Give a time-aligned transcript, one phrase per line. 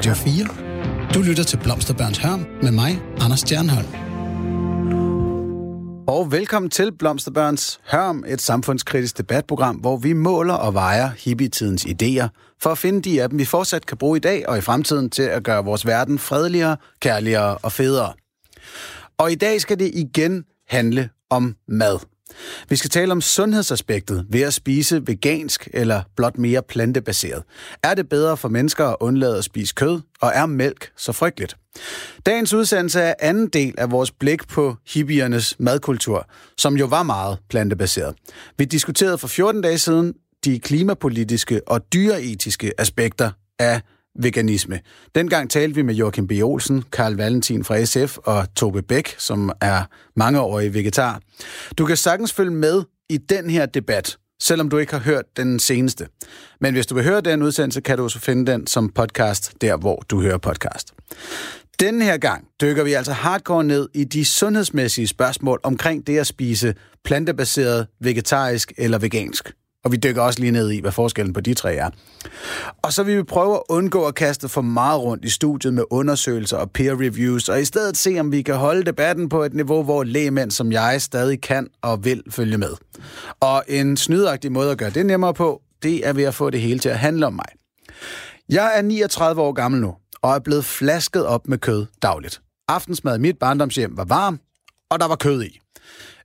[0.00, 1.14] Radio 4.
[1.14, 3.88] Du lytter til Blomsterbørns Hørm med mig, Anders Stjernholm.
[6.08, 12.56] Og velkommen til Blomsterbørns Hørm, et samfundskritisk debatprogram, hvor vi måler og vejer hippietidens idéer,
[12.62, 15.10] for at finde de af dem, vi fortsat kan bruge i dag og i fremtiden
[15.10, 18.12] til at gøre vores verden fredeligere, kærligere og federe.
[19.18, 21.98] Og i dag skal det igen handle om mad.
[22.68, 27.42] Vi skal tale om sundhedsaspektet ved at spise vegansk eller blot mere plantebaseret.
[27.82, 31.56] Er det bedre for mennesker at undlade at spise kød, og er mælk så frygteligt?
[32.26, 36.26] Dagens udsendelse er anden del af vores blik på hippiernes madkultur,
[36.58, 38.14] som jo var meget plantebaseret.
[38.58, 43.80] Vi diskuterede for 14 dage siden de klimapolitiske og dyreetiske aspekter af
[44.18, 44.80] veganisme.
[45.14, 46.32] Dengang talte vi med Joachim B.
[46.42, 49.82] Olsen, Karl Valentin fra SF og Tobe Bæk, som er
[50.16, 51.20] mangeårig vegetar.
[51.78, 55.58] Du kan sagtens følge med i den her debat, selvom du ikke har hørt den
[55.58, 56.06] seneste.
[56.60, 59.76] Men hvis du vil høre den udsendelse, kan du også finde den som podcast, der
[59.76, 60.94] hvor du hører podcast.
[61.80, 66.26] Den her gang dykker vi altså hardcore ned i de sundhedsmæssige spørgsmål omkring det at
[66.26, 69.52] spise plantebaseret, vegetarisk eller vegansk.
[69.84, 71.90] Og vi dykker også lige ned i, hvad forskellen på de tre er.
[72.82, 75.84] Og så vil vi prøve at undgå at kaste for meget rundt i studiet med
[75.90, 79.54] undersøgelser og peer reviews, og i stedet se, om vi kan holde debatten på et
[79.54, 82.72] niveau, hvor lægemænd som jeg stadig kan og vil følge med.
[83.40, 86.60] Og en snydagtig måde at gøre det nemmere på, det er ved at få det
[86.60, 87.48] hele til at handle om mig.
[88.48, 92.40] Jeg er 39 år gammel nu, og er blevet flasket op med kød dagligt.
[92.68, 94.40] Aftensmad i mit barndomshjem var varm,
[94.90, 95.60] og der var kød i.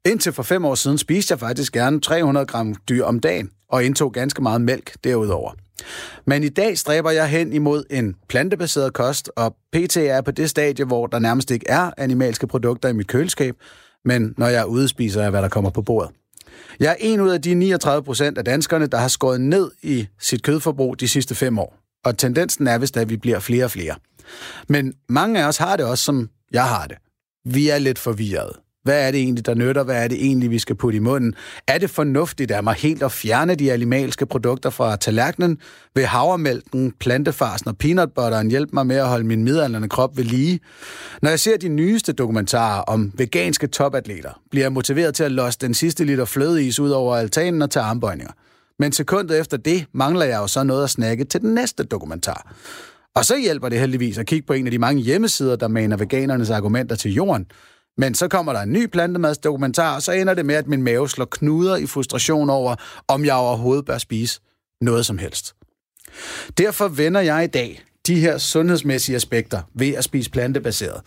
[0.06, 3.84] Indtil for fem år siden spiste jeg faktisk gerne 300 gram dyr om dagen, og
[3.84, 5.52] indtog ganske meget mælk derudover.
[6.26, 10.50] Men i dag stræber jeg hen imod en plantebaseret kost, og PT er på det
[10.50, 13.56] stadie, hvor der nærmest ikke er animalske produkter i mit køleskab,
[14.06, 16.12] men når jeg er ude, spiser jeg, hvad der kommer på bordet.
[16.80, 20.08] Jeg er en ud af de 39 procent af danskerne, der har skåret ned i
[20.20, 21.78] sit kødforbrug de sidste fem år.
[22.06, 23.96] Og tendensen er vist, at vi bliver flere og flere.
[24.68, 26.98] Men mange af os har det også, som jeg har det.
[27.46, 28.65] Vi er lidt forvirrede.
[28.86, 29.84] Hvad er det egentlig, der nytter?
[29.84, 31.36] Hvad er det egentlig, vi skal putte i munden?
[31.68, 35.58] Er det fornuftigt af mig helt at fjerne de animalske produkter fra tallerkenen?
[35.96, 40.60] Vil havremælken, plantefarsen og peanutbutteren hjælpe mig med at holde min midaldrende krop ved lige?
[41.22, 45.60] Når jeg ser de nyeste dokumentarer om veganske topatleter, bliver jeg motiveret til at losse
[45.62, 48.34] den sidste liter flødeis ud over altanen og tage armbøjninger.
[48.80, 52.56] Men sekundet efter det mangler jeg jo så noget at snakke til den næste dokumentar.
[53.16, 55.98] Og så hjælper det heldigvis at kigge på en af de mange hjemmesider, der maner
[55.98, 57.46] veganernes argumenter til jorden–
[57.98, 61.10] men så kommer der en ny plantemadsdokumentar, og så ender det med, at min mave
[61.10, 62.76] slår knuder i frustration over,
[63.08, 64.40] om jeg overhovedet bør spise
[64.82, 65.56] noget som helst.
[66.58, 71.02] Derfor vender jeg i dag de her sundhedsmæssige aspekter ved at spise plantebaseret.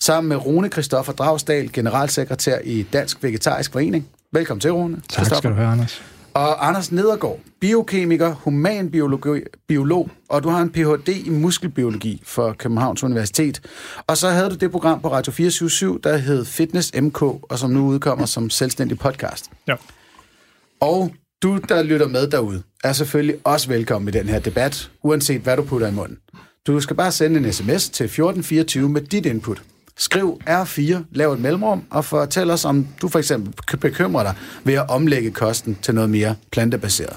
[0.00, 4.08] Sammen med Rune Christoffer Dragsdal, generalsekretær i Dansk Vegetarisk Forening.
[4.32, 5.02] Velkommen til, Rune.
[5.08, 6.02] Tak skal du have, Anders.
[6.34, 9.36] Og Anders Nedergaard, biokemiker, humanbiolog,
[9.68, 11.08] biolog, og du har en Ph.D.
[11.08, 13.60] i muskelbiologi for Københavns Universitet.
[14.06, 17.70] Og så havde du det program på Radio 477, der hed Fitness MK, og som
[17.70, 19.50] nu udkommer som selvstændig podcast.
[19.68, 19.74] Ja.
[20.80, 25.40] Og du, der lytter med derude, er selvfølgelig også velkommen i den her debat, uanset
[25.40, 26.18] hvad du putter i munden.
[26.66, 29.62] Du skal bare sende en sms til 1424 med dit input.
[29.98, 34.74] Skriv R4, lav et mellemrum, og fortæl os, om du for eksempel bekymrer dig ved
[34.74, 37.16] at omlægge kosten til noget mere plantebaseret.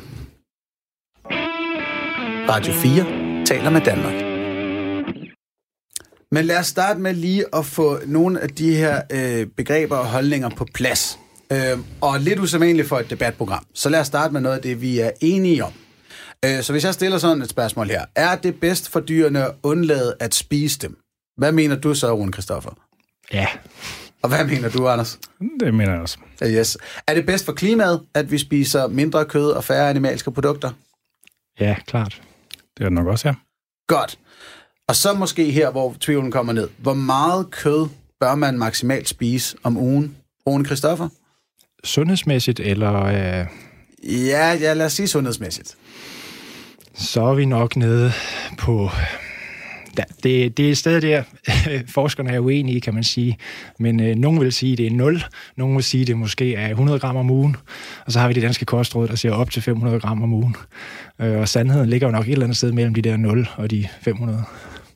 [2.49, 4.13] Radio 4 taler med Danmark.
[6.31, 10.05] Men lad os starte med lige at få nogle af de her øh, begreber og
[10.05, 11.19] holdninger på plads.
[11.51, 13.65] Øh, og lidt usædvanligt for et debatprogram.
[13.73, 15.73] Så lad os starte med noget af det, vi er enige om.
[16.45, 18.05] Øh, så hvis jeg stiller sådan et spørgsmål her.
[18.15, 21.04] Er det bedst for dyrene at undlade at spise dem?
[21.37, 22.71] Hvad mener du så, Rune Christoffer?
[23.33, 23.47] Ja.
[24.21, 25.19] Og hvad mener du, Anders?
[25.59, 26.17] Det mener jeg også.
[26.43, 26.77] Yes.
[27.07, 30.71] Er det bedst for klimaet, at vi spiser mindre kød og færre animalske produkter?
[31.59, 32.21] Ja, klart.
[32.77, 33.33] Det er det nok også, ja.
[33.87, 34.19] Godt.
[34.87, 36.69] Og så måske her, hvor tvivlen kommer ned.
[36.77, 37.87] Hvor meget kød
[38.19, 40.17] bør man maksimalt spise om ugen?
[40.47, 41.09] Rune Christoffer?
[41.83, 43.03] Sundhedsmæssigt, eller...
[43.03, 43.45] Øh...
[44.03, 45.75] Ja, ja, lad os sige sundhedsmæssigt.
[46.95, 48.11] Så er vi nok nede
[48.57, 48.89] på
[49.97, 51.23] Ja, det, det er stadig der,
[51.95, 53.37] forskerne er uenige, kan man sige.
[53.79, 55.23] Men øh, nogen vil sige, at det er 0.
[55.57, 57.55] Nogen vil sige, at det måske er 100 gram om ugen.
[58.05, 60.55] Og så har vi det danske kostråd, der siger op til 500 gram om ugen.
[61.21, 63.71] Øh, og sandheden ligger jo nok et eller andet sted mellem de der 0 og
[63.71, 64.43] de 500.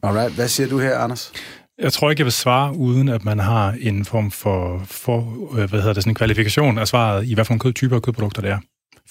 [0.03, 0.35] Alright.
[0.35, 1.31] Hvad siger du her, Anders?
[1.81, 5.69] Jeg tror ikke, jeg vil svare, uden at man har en form for, for øh,
[5.69, 8.01] hvad hedder det, sådan en kvalifikation af svaret i, hvad for en kød, typer af
[8.01, 8.57] kødprodukter det er.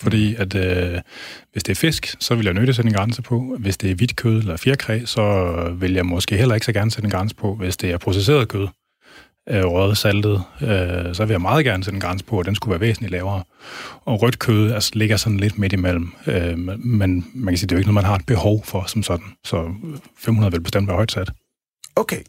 [0.00, 1.00] Fordi at øh,
[1.52, 3.56] hvis det er fisk, så vil jeg nødt til at sætte en grænse på.
[3.58, 6.90] Hvis det er hvidt kød eller fjerkræ, så vil jeg måske heller ikke så gerne
[6.90, 7.54] sætte en grænse på.
[7.54, 8.68] Hvis det er processeret kød,
[9.50, 12.54] øh, røget saltet, øh, så vil jeg meget gerne sætte en grænse på, at den
[12.54, 13.44] skulle være væsentligt lavere.
[14.04, 17.72] Og rødt kød altså, ligger sådan lidt midt imellem, øh, men man kan sige, det
[17.72, 19.26] er jo ikke noget, man har et behov for som sådan.
[19.44, 19.74] Så
[20.18, 21.30] 500 vil bestemt være højt sat.
[21.96, 22.20] Okay.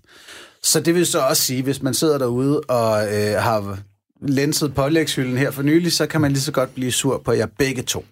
[0.64, 3.80] Så det vil så også sige, hvis man sidder derude og øh, har
[4.22, 7.48] lenset pålægshylden her for nylig, så kan man lige så godt blive sur på jer
[7.58, 8.06] begge to.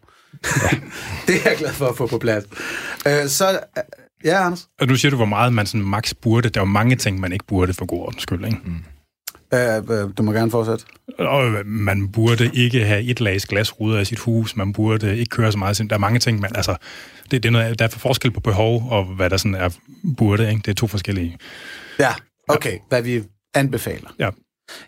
[0.44, 0.77] Ja.
[1.27, 2.45] det er jeg glad for at få på plads.
[3.07, 3.83] Øh, så, øh,
[4.25, 4.68] ja, Anders?
[4.80, 6.50] Og nu siger du, hvor meget man sådan max burde.
[6.50, 8.57] Der er jo mange ting, man ikke burde for god ordens skyld, ikke?
[8.65, 8.83] Mm.
[9.54, 10.86] Uh, du må gerne fortsætte.
[11.19, 14.56] Og man burde ikke have et lags glasruder i sit hus.
[14.56, 15.77] Man burde ikke køre så meget.
[15.89, 16.75] Der er mange ting, man, altså,
[17.31, 19.69] det, det er noget, der er forskel på behov og hvad der sådan er
[20.18, 20.50] burde.
[20.50, 20.62] Ikke?
[20.62, 21.38] Det er to forskellige.
[22.00, 22.13] Ja,
[22.48, 22.71] okay.
[22.71, 22.77] Ja.
[22.89, 23.24] Hvad vi
[23.54, 24.09] anbefaler.
[24.19, 24.30] Ja.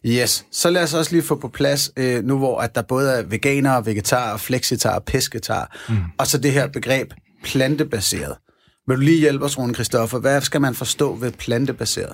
[0.06, 3.12] Yes, så lad os også lige få på plads, øh, nu hvor at der både
[3.12, 5.98] er veganer, vegetar, flexitar, pesketar, mm.
[6.18, 8.36] og så det her begreb plantebaseret.
[8.88, 10.20] Vil du lige hjælpe os, Rune Christoffer?
[10.20, 12.14] Hvad skal man forstå ved plantebaseret?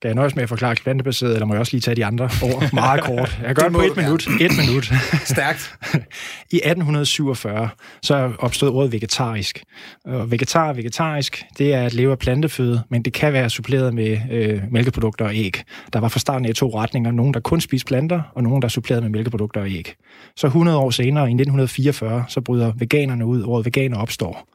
[0.00, 2.24] Skal jeg nøjes med at forklare plantebaseret, eller må jeg også lige tage de andre
[2.42, 3.38] ord meget kort?
[3.42, 4.28] Jeg gør det på et minut.
[4.40, 4.92] Et minut.
[5.34, 5.74] Stærkt.
[6.56, 7.68] I 1847
[8.02, 9.62] så opstod ordet vegetarisk.
[10.04, 13.94] Og vegetar og vegetarisk, det er at leve af planteføde, men det kan være suppleret
[13.94, 15.62] med øh, mælkeprodukter og æg.
[15.92, 17.10] Der var fra starten af to retninger.
[17.10, 19.94] Nogen, der kun spiste planter, og nogen, der supplerede med mælkeprodukter og æg.
[20.36, 23.42] Så 100 år senere, i 1944, så bryder veganerne ud.
[23.42, 24.48] Ordet veganer opstår.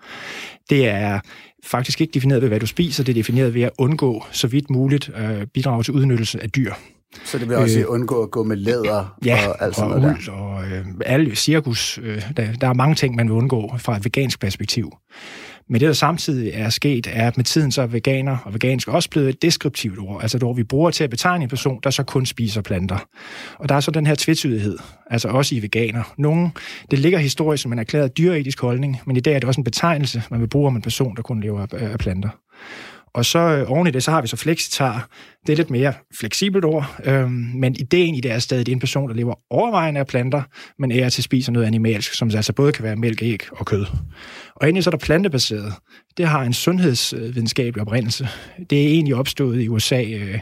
[0.69, 1.19] Det er
[1.63, 4.69] faktisk ikke defineret ved, hvad du spiser, det er defineret ved at undgå så vidt
[4.69, 6.73] muligt øh, bidrage til udnyttelse af dyr.
[7.25, 10.17] Så det vil også øh, undgå at gå med læder ja, og alt sådan noget
[10.25, 10.31] der?
[10.31, 11.99] og øh, alle cirkus.
[12.03, 14.91] Øh, der, der er mange ting, man vil undgå fra et vegansk perspektiv.
[15.71, 18.87] Men det, der samtidig er sket, er, at med tiden så er veganer og vegansk
[18.87, 20.21] også blevet et deskriptivt ord.
[20.21, 23.07] Altså et ord, vi bruger til at betegne en person, der så kun spiser planter.
[23.57, 24.77] Og der er så den her tvetydighed,
[25.09, 26.13] altså også i veganer.
[26.17, 26.51] Nogle,
[26.91, 29.65] det ligger historisk som en erklæret dyreetisk holdning, men i dag er det også en
[29.65, 32.29] betegnelse, man vil bruge om en person, der kun lever af planter.
[33.13, 35.09] Og så øh, oven i det, så har vi så flexitar.
[35.47, 38.71] Det er lidt mere fleksibelt ord, øhm, men ideen i det er stadig, at det
[38.71, 40.41] er en person, der lever overvejende af planter,
[40.79, 43.85] men er til spiser noget animalsk, som altså både kan være mælk, æg og kød.
[44.55, 45.73] Og endelig så er der plantebaseret.
[46.17, 48.27] Det har en sundhedsvidenskabelig oprindelse.
[48.69, 50.39] Det er egentlig opstået i USA øh,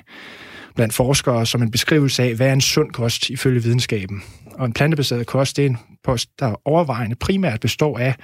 [0.75, 4.21] blandt forskere som en beskrivelse af, hvad er en sund kost ifølge videnskaben.
[4.53, 8.15] Og en plantebaseret kost, det er en kost, der overvejende primært består af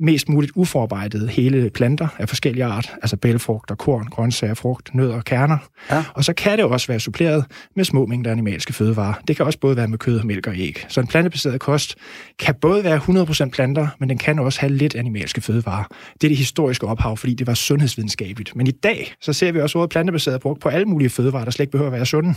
[0.00, 5.24] mest muligt uforarbejdede hele planter af forskellige art, altså bælfrugter, korn, grøntsager, frugt, nødder og
[5.24, 5.58] kerner.
[5.90, 6.04] Ja.
[6.14, 7.44] Og så kan det også være suppleret
[7.76, 9.14] med små mængder animalske fødevarer.
[9.28, 10.84] Det kan også både være med kød, mælk og æg.
[10.88, 11.96] Så en plantebaseret kost
[12.38, 15.84] kan både være 100% planter, men den kan også have lidt animalske fødevarer.
[16.20, 18.56] Det er det historiske ophav, fordi det var sundhedsvidenskabeligt.
[18.56, 21.50] Men i dag, så ser vi også ordet plantebaseret brugt på alle mulige fødevarer, der
[21.50, 22.34] slet ikke behøver at være sunde.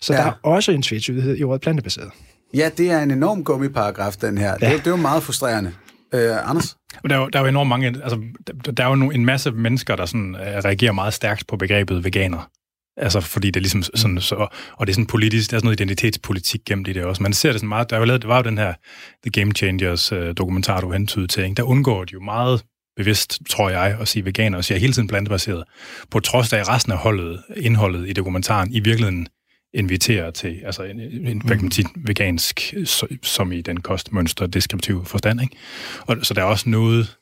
[0.00, 0.18] Så ja.
[0.18, 2.10] der er også en tvetydighed i ordet plantebaseret.
[2.54, 4.56] Ja, det er en enorm gummiparagraf, den her.
[4.62, 4.72] Ja.
[4.72, 5.72] Det, det er jo meget frustrerende.
[6.14, 6.76] Øh, Anders?
[7.08, 8.20] Der er, jo, der er jo enormt mange, altså,
[8.64, 12.04] der, der er jo en masse mennesker, der sådan, uh, reagerer meget stærkt på begrebet
[12.04, 12.50] veganer.
[12.96, 14.34] Altså, fordi det er ligesom sådan, så,
[14.72, 17.22] og det er sådan politisk, der er sådan noget identitetspolitik gennem det også.
[17.22, 18.74] Man ser det sådan meget, der, er jo lavet, det var jo den her
[19.22, 21.54] The Game Changers uh, dokumentar, du hentydede til, ikke?
[21.54, 22.64] der undgår de jo meget
[22.96, 25.64] bevidst, tror jeg, at sige veganer, og siger hele tiden plantebaseret,
[26.10, 29.28] på trods af resten af holdet, indholdet i dokumentaren i virkeligheden
[29.74, 32.74] inviterer til, altså en, en hvad kan man sige, vegansk,
[33.22, 35.56] som i den kostmønster, deskriptiv forstand, ikke?
[36.00, 37.16] Og, så der er også noget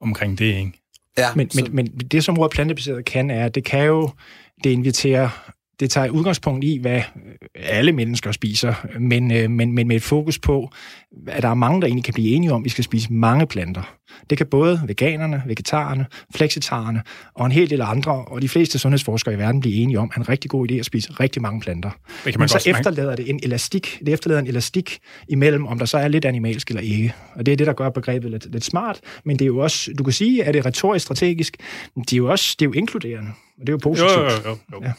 [0.00, 0.72] omkring det, ikke?
[1.18, 1.64] Ja, men, så...
[1.64, 4.10] men, men det, som ordet plantebaseret kan, er, at det kan jo,
[4.64, 7.02] det inviterer det tager udgangspunkt i, hvad
[7.54, 10.70] alle mennesker spiser, men, øh, men, men med et fokus på,
[11.26, 13.46] at der er mange, der egentlig kan blive enige om, at vi skal spise mange
[13.46, 13.96] planter.
[14.30, 17.02] Det kan både veganerne, vegetarerne, flexitarerne
[17.34, 20.18] og en hel del andre, og de fleste sundhedsforskere i verden blive enige om, at
[20.18, 21.90] en rigtig god idé at spise rigtig mange planter.
[21.90, 23.98] Det kan man Men så efterlader det en elastik.
[24.06, 27.14] Det efterlader en elastik imellem, om der så er lidt animalsk eller ikke.
[27.34, 29.00] Og det er det, der gør begrebet lidt, lidt smart.
[29.24, 31.56] Men det er jo også, du kan sige, at det er retorisk strategisk,
[31.96, 33.30] men det er jo også det er jo inkluderende.
[33.60, 34.10] Og det er jo positivt.
[34.10, 34.80] Jo, jo, jo, jo.
[34.82, 34.92] Ja.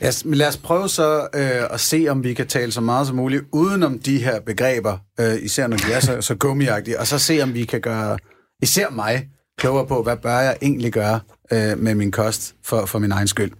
[0.00, 3.06] Ja, men lad os prøve så øh, at se, om vi kan tale så meget
[3.06, 7.06] som muligt udenom de her begreber, øh, især når de er så, så gummiagtige, og
[7.06, 8.18] så se, om vi kan gøre
[8.62, 11.20] især mig klogere på, hvad bør jeg egentlig gøre
[11.52, 13.52] øh, med min kost for, for min egen skyld.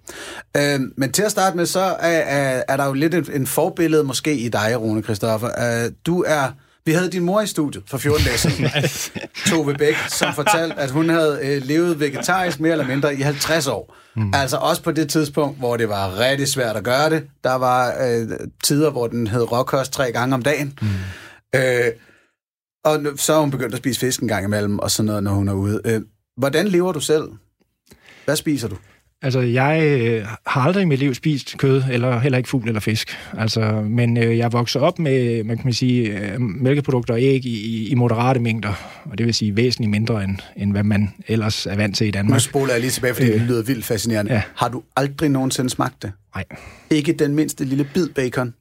[0.56, 3.46] Øh, men til at starte med, så er, er, er der jo lidt en, en
[3.46, 5.84] forbillede måske i dig, Rune Kristoffer.
[5.84, 6.52] Øh, du er
[6.86, 8.70] vi havde din mor i studiet for 14 dage siden,
[9.50, 13.66] Tove Bæk, som fortalte, at hun havde øh, levet vegetarisk mere eller mindre i 50
[13.66, 13.96] år.
[14.16, 14.34] Mm.
[14.34, 17.26] Altså også på det tidspunkt, hvor det var rigtig svært at gøre det.
[17.44, 18.28] Der var øh,
[18.64, 20.78] tider, hvor den hed råkost tre gange om dagen.
[20.82, 20.88] Mm.
[21.58, 21.92] Øh,
[22.84, 25.32] og så har hun begyndt at spise fisk en gang imellem, og sådan noget, når
[25.32, 25.80] hun er ude.
[25.84, 26.00] Øh,
[26.36, 27.24] hvordan lever du selv?
[28.24, 28.76] Hvad spiser du?
[29.22, 32.80] Altså, jeg øh, har aldrig i mit liv spist kød, eller heller ikke fugl eller
[32.80, 33.16] fisk.
[33.38, 37.88] Altså, men øh, jeg vokser op med, man kan sige, øh, mælkeprodukter og æg i,
[37.88, 41.76] i moderate mængder, og det vil sige væsentligt mindre, end, end hvad man ellers er
[41.76, 42.34] vant til i Danmark.
[42.34, 44.32] Nu spoler jeg lige tilbage, fordi øh, det lyder vildt fascinerende.
[44.32, 44.42] Ja.
[44.54, 46.12] Har du aldrig nogensinde smagt det?
[46.34, 46.44] Nej.
[46.90, 48.54] Ikke den mindste lille bid bacon?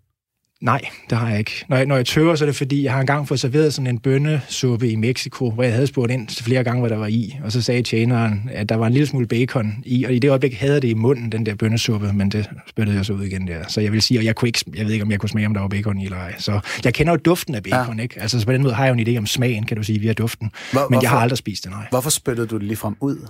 [0.62, 1.66] Nej, det har jeg ikke.
[1.70, 3.88] Når jeg, når jeg tøver, så er det fordi, jeg har engang fået serveret sådan
[3.88, 7.38] en bønnesuppe i Mexico, hvor jeg havde spurgt ind flere gange, hvad der var i.
[7.44, 10.30] Og så sagde tjeneren, at der var en lille smule bacon i, og i det
[10.30, 13.48] øjeblik havde det i munden, den der bønnesuppe, men det spyttede jeg så ud igen
[13.48, 13.68] der.
[13.68, 15.48] Så jeg vil sige, at jeg, kunne ikke, jeg ved ikke, om jeg kunne smage,
[15.48, 16.36] om der var bacon i eller ej.
[16.38, 18.04] Så jeg kender jo duften af bacon, ja.
[18.04, 18.22] ikke?
[18.22, 20.00] Altså så på den måde har jeg jo en idé om smagen, kan du sige,
[20.00, 20.52] via duften.
[20.72, 21.88] Hvor, men hvorfor, jeg har aldrig spist det, nej.
[21.90, 23.28] Hvorfor spyttede du det lige frem ud?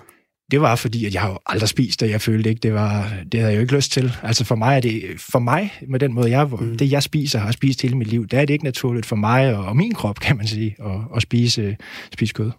[0.51, 2.09] Det var fordi, at jeg har aldrig spist det.
[2.09, 4.13] Jeg følte ikke, det var, det havde jeg jo ikke lyst til.
[4.23, 6.77] Altså for mig er det, for mig, med den måde, jeg, mm.
[6.77, 9.55] det jeg spiser, har spist hele mit liv, der er det ikke naturligt for mig
[9.55, 11.77] og, og min krop, kan man sige, at, at spise,
[12.13, 12.51] spise kød.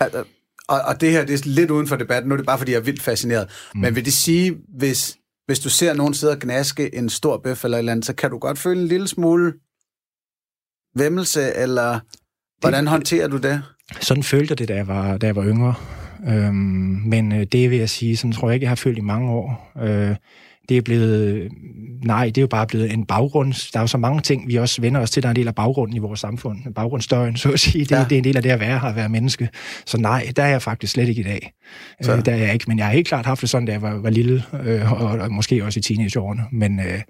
[0.00, 0.24] Altså,
[0.68, 2.72] og, og det her, det er lidt uden for debatten, nu er det bare, fordi
[2.72, 3.48] jeg er vildt fascineret.
[3.74, 3.80] Mm.
[3.80, 7.64] Men vil det sige, hvis, hvis du ser nogen sidde og gnaske en stor bøf
[7.64, 9.52] eller et eller andet, så kan du godt føle en lille smule
[10.96, 12.00] vemmelse, eller
[12.60, 13.62] hvordan det, håndterer du det?
[14.00, 15.74] Sådan følte jeg det, da jeg var, da jeg var yngre.
[16.28, 16.54] Øhm,
[17.06, 19.30] men øh, det vil jeg sige, sådan tror jeg ikke, jeg har følt i mange
[19.30, 19.72] år.
[19.82, 20.16] Øh,
[20.68, 21.52] det er blevet,
[22.04, 23.72] nej, det er jo bare blevet en baggrund.
[23.72, 25.48] Der er jo så mange ting, vi også vender os til, der er en del
[25.48, 26.74] af baggrunden i vores samfund.
[26.74, 28.04] Baggrundsstøjen, så at sige, det, ja.
[28.04, 29.48] det er en del af det at være her, at være menneske.
[29.86, 31.52] Så nej, der er jeg faktisk slet ikke i dag.
[32.02, 32.16] Så.
[32.16, 33.82] Øh, der er jeg ikke, men jeg har helt klart haft det sådan, da jeg
[33.82, 36.42] var, var lille, øh, og, og, måske også i teenageårene.
[36.52, 37.00] Men, øh,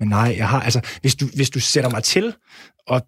[0.00, 2.32] men nej, jeg har, altså, hvis du, hvis du sætter mig til
[2.86, 3.02] og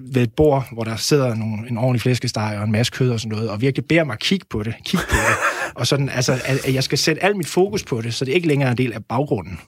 [0.00, 3.20] ved et bord, hvor der sidder nogle, en ordentlig flæskesteg og en masse kød og
[3.20, 5.36] sådan noget, og virkelig beder mig at kigge på det, kigge på det,
[5.74, 8.48] og sådan, altså, at jeg skal sætte alt mit fokus på det, så det ikke
[8.48, 9.60] længere er en del af baggrunden,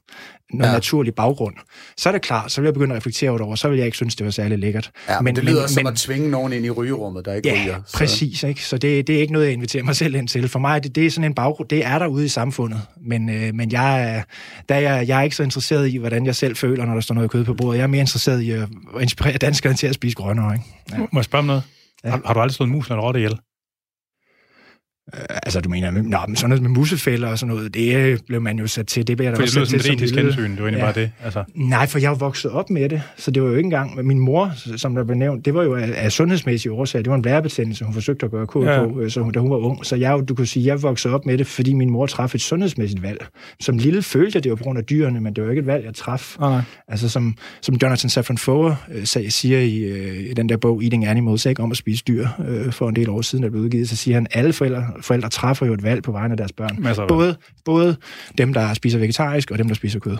[0.52, 0.74] noget ja.
[0.74, 1.54] naturlig baggrund,
[1.96, 3.96] så er det klart, så vil jeg begynde at reflektere over så vil jeg ikke
[3.96, 4.90] synes, det var særlig lækkert.
[5.08, 7.48] Ja, men, men det lyder men, som at tvinge nogen ind i rygerummet, der ikke
[7.48, 7.80] ja, ryger.
[7.86, 7.98] Så.
[7.98, 8.64] præcis, ikke?
[8.64, 10.48] så det, det er ikke noget, jeg inviterer mig selv ind til.
[10.48, 13.28] For mig, det, det er sådan en baggrund, det er der ude i samfundet, men,
[13.28, 14.24] øh, men jeg,
[14.68, 17.00] der er jeg, jeg er ikke så interesseret i, hvordan jeg selv føler, når der
[17.00, 17.78] står noget kød på bordet.
[17.78, 18.68] Jeg er mere interesseret i at
[19.00, 20.54] inspirere danskerne til at spise grønnere.
[20.54, 20.64] Ikke?
[20.92, 20.98] Ja.
[20.98, 21.62] Må jeg spørge om noget?
[22.04, 22.10] Ja.
[22.10, 23.38] Har, har du aldrig slået en mus eller en rotte ihjel?
[25.14, 28.42] Øh, altså, du mener, nå, men sådan noget med musefælder og sådan noget, det blev
[28.42, 29.06] man jo sat til.
[29.06, 30.84] Det blev der for det lyder som et etisk hensyn, det var egentlig ja.
[30.84, 31.11] bare det.
[31.25, 31.44] Altså.
[31.54, 34.06] Nej, for jeg var vokset op med det, så det var jo ikke engang...
[34.06, 37.02] Min mor, som der blev nævnt, det var jo af, af sundhedsmæssige årsager.
[37.02, 38.87] Det var en blærebetændelse, hun forsøgte at gøre kod ja.
[38.87, 39.87] på, øh, så hun, da hun var ung.
[39.87, 42.42] Så jeg, du kunne sige, jeg voksede op med det, fordi min mor træffede et
[42.42, 43.26] sundhedsmæssigt valg.
[43.61, 45.66] Som lille følte jeg, det var på grund af dyrene, men det var ikke et
[45.66, 46.37] valg, jeg traf.
[46.38, 46.62] Okay.
[46.88, 51.06] Altså, som, som Jonathan Safran Foer øh, siger i, øh, i den der bog, Eating
[51.06, 53.88] Animals, ikke om at spise dyr, øh, for en del år siden, der blev udgivet,
[53.88, 56.76] så siger han, alle forældre, forældre træffer jo et valg på vegne af deres børn.
[56.78, 57.96] Masser både, både
[58.38, 60.16] dem, der spiser vegetarisk, og dem, der spiser kød.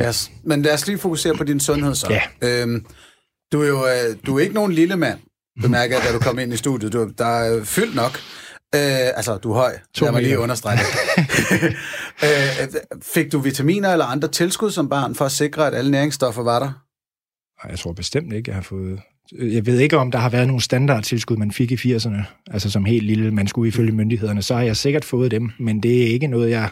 [0.00, 0.08] Ja.
[0.08, 0.30] Yes.
[0.44, 2.06] Men lad os lige fokusere på din sundhed så.
[2.10, 2.22] Ja.
[2.62, 2.86] Øhm,
[3.52, 5.18] du er jo øh, du er ikke nogen lille mand,
[5.62, 6.92] bemærker jeg, da du kom ind i studiet.
[6.92, 8.18] Du, der er fyldt nok.
[8.74, 8.80] Øh,
[9.16, 9.78] altså, du er høj.
[9.94, 10.86] To jeg må lige understrege det.
[12.24, 12.68] øh,
[13.02, 16.58] fik du vitaminer eller andre tilskud som barn for at sikre, at alle næringsstoffer var
[16.58, 16.72] der?
[17.70, 19.00] Jeg tror bestemt ikke, jeg har fået
[19.32, 22.84] jeg ved ikke, om der har været nogle standardtilskud, man fik i 80'erne, altså som
[22.84, 26.06] helt lille, man skulle ifølge myndighederne, så har jeg sikkert fået dem, men det er
[26.06, 26.68] ikke noget, jeg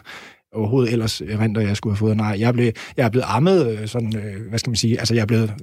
[0.53, 2.17] overhovedet ellers renter, jeg skulle have fået.
[2.17, 5.13] Nej, jeg, blev, jeg er blevet ammet, øh, sådan, øh, hvad skal man sige, altså
[5.13, 5.53] jeg er blevet,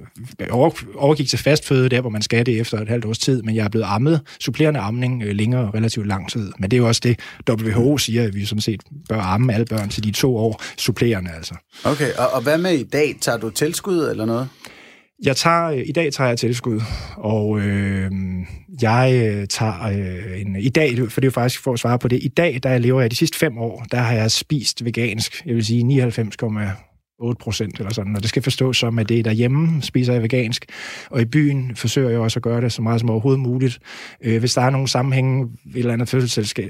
[0.51, 3.55] over, overgik til fastføde der, hvor man skal det efter et halvt års tid, men
[3.55, 6.51] jeg er blevet ammet, supplerende amning øh, længere relativt lang tid.
[6.59, 9.65] Men det er jo også det, WHO siger, at vi sådan set bør amme alle
[9.65, 11.53] børn til de to år supplerende altså.
[11.83, 13.15] Okay, og, og hvad med i dag?
[13.21, 14.49] Tager du tilskud eller noget?
[15.23, 16.81] Jeg tager, øh, I dag tager jeg tilskud,
[17.17, 18.11] og øh,
[18.81, 21.99] jeg øh, tager øh, en, i dag, for det er jo faktisk for at svare
[21.99, 24.31] på det, i dag, der jeg lever jeg de sidste fem år, der har jeg
[24.31, 26.35] spist vegansk, jeg vil sige 99,
[27.19, 30.23] 8 procent eller sådan, og det skal forstås som, at det er derhjemme, spiser jeg
[30.23, 30.65] vegansk,
[31.09, 33.79] og i byen forsøger jeg også at gøre det så meget som overhovedet muligt.
[34.21, 36.09] Øh, hvis der er nogle sammenhænge, et eller andet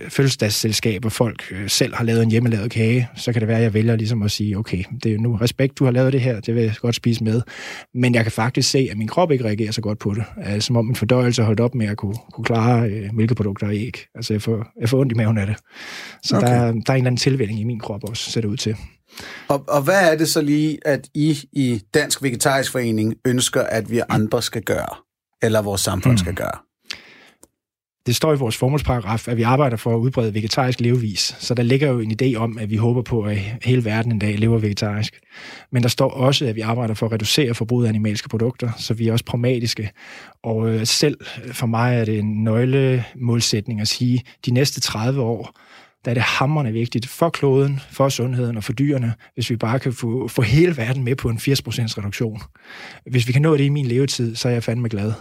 [0.09, 3.63] fødselsdagsselskab, hvor folk øh, selv har lavet en hjemmelavet kage, så kan det være, at
[3.63, 6.39] jeg vælger ligesom at sige, okay, det er nu respekt, du har lavet det her,
[6.39, 7.41] det vil jeg godt spise med,
[7.93, 10.67] men jeg kan faktisk se, at min krop ikke reagerer så godt på det, altså,
[10.67, 13.97] som om min fordøjelse holdt op med at kunne, kunne klare øh, mælkeprodukter og æg.
[14.15, 15.55] Altså, jeg får, jeg får ondt i maven af det.
[16.23, 16.47] Så okay.
[16.47, 18.75] der, der er en eller anden tilvænning i min krop også, ser det ud til.
[19.47, 23.91] Og, og hvad er det så lige, at I i Dansk Vegetarisk Forening ønsker, at
[23.91, 24.95] vi andre skal gøre,
[25.41, 26.17] eller vores samfund mm.
[26.17, 26.57] skal gøre?
[28.05, 31.35] Det står i vores formålsparagraf, at vi arbejder for at udbrede vegetarisk levevis.
[31.39, 34.19] Så der ligger jo en idé om, at vi håber på, at hele verden en
[34.19, 35.19] dag lever vegetarisk.
[35.71, 38.93] Men der står også, at vi arbejder for at reducere forbruget af animalske produkter, så
[38.93, 39.91] vi er også pragmatiske.
[40.43, 41.17] Og øh, selv
[41.51, 45.59] for mig er det en nøglemålsætning at sige, at de næste 30 år,
[46.05, 49.79] der er det hammerne vigtigt for kloden, for sundheden og for dyrene, hvis vi bare
[49.79, 51.41] kan få, få hele verden med på en 80%
[51.97, 52.41] reduktion.
[53.11, 55.13] Hvis vi kan nå det i min levetid, så er jeg fandme glad.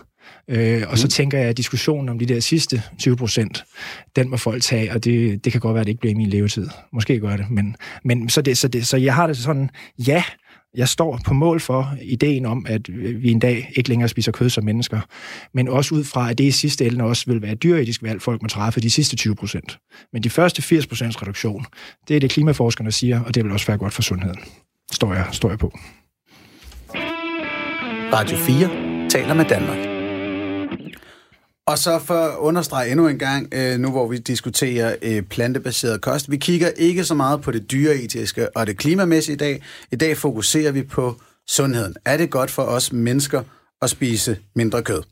[0.48, 0.96] Øh, og mm.
[0.96, 3.64] så tænker jeg, at diskussionen om de der sidste 20 procent,
[4.16, 6.16] den må folk tage, og det, det kan godt være, at det ikke bliver i
[6.16, 6.68] min levetid.
[6.92, 9.70] Måske gør det, men, men så, det, så, det, så jeg har det sådan,
[10.06, 10.24] ja,
[10.76, 12.80] jeg står på mål for ideen om, at
[13.22, 15.00] vi en dag ikke længere spiser kød som mennesker,
[15.52, 18.42] men også ud fra, at det i sidste ende også vil være dyretisk valg, folk
[18.42, 19.78] må træffe de sidste 20 procent.
[20.12, 21.66] Men de første 80 procents reduktion,
[22.08, 24.38] det er det klimaforskerne siger, og det vil også være godt for sundheden.
[24.92, 25.78] Står jeg, står jeg på.
[28.12, 29.93] Radio 4 taler med Danmark.
[31.66, 36.00] Og så for at understrege endnu en gang, øh, nu hvor vi diskuterer øh, plantebaseret
[36.00, 39.62] kost, vi kigger ikke så meget på det dyreetiske og det klimamæssige i dag.
[39.92, 41.96] I dag fokuserer vi på sundheden.
[42.04, 43.42] Er det godt for os mennesker
[43.82, 45.02] at spise mindre kød?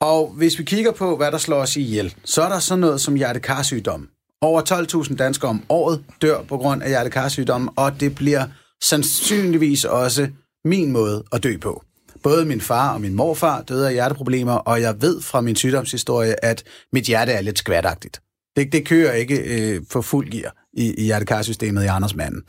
[0.00, 3.00] Og hvis vi kigger på, hvad der slår os ihjel, så er der sådan noget
[3.00, 4.08] som hjertekarsygdom.
[4.40, 4.62] Over
[5.04, 8.46] 12.000 danskere om året dør på grund af hjertekarsygdom, og det bliver
[8.82, 10.28] sandsynligvis også
[10.64, 11.85] min måde at dø på.
[12.26, 16.44] Både min far og min morfar døde af hjerteproblemer, og jeg ved fra min sygdomshistorie,
[16.44, 18.20] at mit hjerte er lidt skvatagtigt.
[18.56, 22.42] Det, det kører ikke øh, for fuld gear i, i hjertekarsystemet i Andersmanden.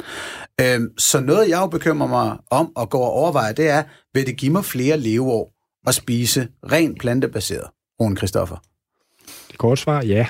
[0.61, 4.25] Øhm, så noget, jeg jo bekymrer mig om og går og overvejer, det er, vil
[4.25, 5.53] det give mig flere leveår
[5.87, 7.67] at spise rent plantebaseret,
[8.01, 8.57] Rune Kristoffer?
[9.51, 10.27] Det korte svar, ja.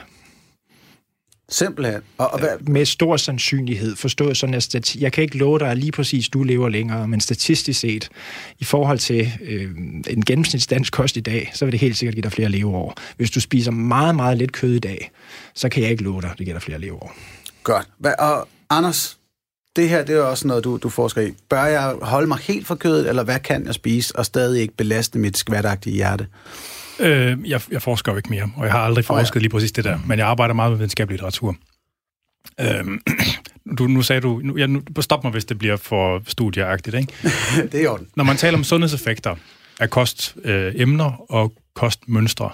[1.49, 2.01] Simpelthen.
[2.17, 2.49] Og, og hvad...
[2.59, 6.43] Med stor sandsynlighed forstået sådan, at stati- jeg kan ikke love dig, lige præcis du
[6.43, 8.09] lever længere, men statistisk set,
[8.59, 9.71] i forhold til øh,
[10.07, 12.97] en gennemsnitsdansk kost i dag, så vil det helt sikkert give dig flere leveår.
[13.17, 15.11] Hvis du spiser meget, meget lidt kød i dag,
[15.53, 17.15] så kan jeg ikke love dig, det giver dig flere leveår.
[17.63, 17.87] Godt.
[17.97, 19.17] Hvad, og Anders,
[19.75, 21.31] det her det er også noget, du, du forsker i.
[21.49, 24.73] Bør jeg holde mig helt fra kødet, eller hvad kan jeg spise og stadig ikke
[24.77, 26.27] belaste mit skvatagtige hjerte?
[26.99, 29.41] Øh, jeg, jeg forsker jo ikke mere, og jeg har aldrig forsket oh, ja.
[29.41, 31.55] lige præcis det der, men jeg arbejder meget med videnskabelig litteratur.
[32.59, 32.85] Øh,
[33.77, 37.13] du, nu sagde du, nu, ja, nu, stop mig, hvis det bliver for studieagtigt, ikke?
[37.71, 38.07] det er orden.
[38.15, 39.35] Når man taler om sundhedseffekter
[39.79, 42.49] af kostemner øh, emner og kostmønstre,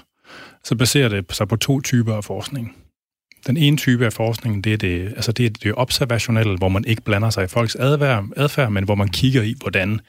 [0.64, 2.76] så baserer det sig på to typer af forskning.
[3.48, 6.86] Den ene type af forskning, det er det, altså det, er det observationelle, hvor man
[6.86, 10.00] ikke blander sig i folks adfærd, adfærd, men hvor man kigger i, hvordan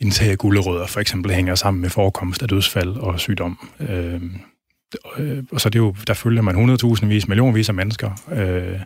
[0.00, 3.68] indtag af gulerødder for eksempel hænger sammen med forekomst af dødsfald og sygdom.
[3.80, 4.22] Øh,
[5.18, 8.10] øh og så det er jo, der følger man 100.000 vis, millionvis af mennesker.
[8.32, 8.80] Øh,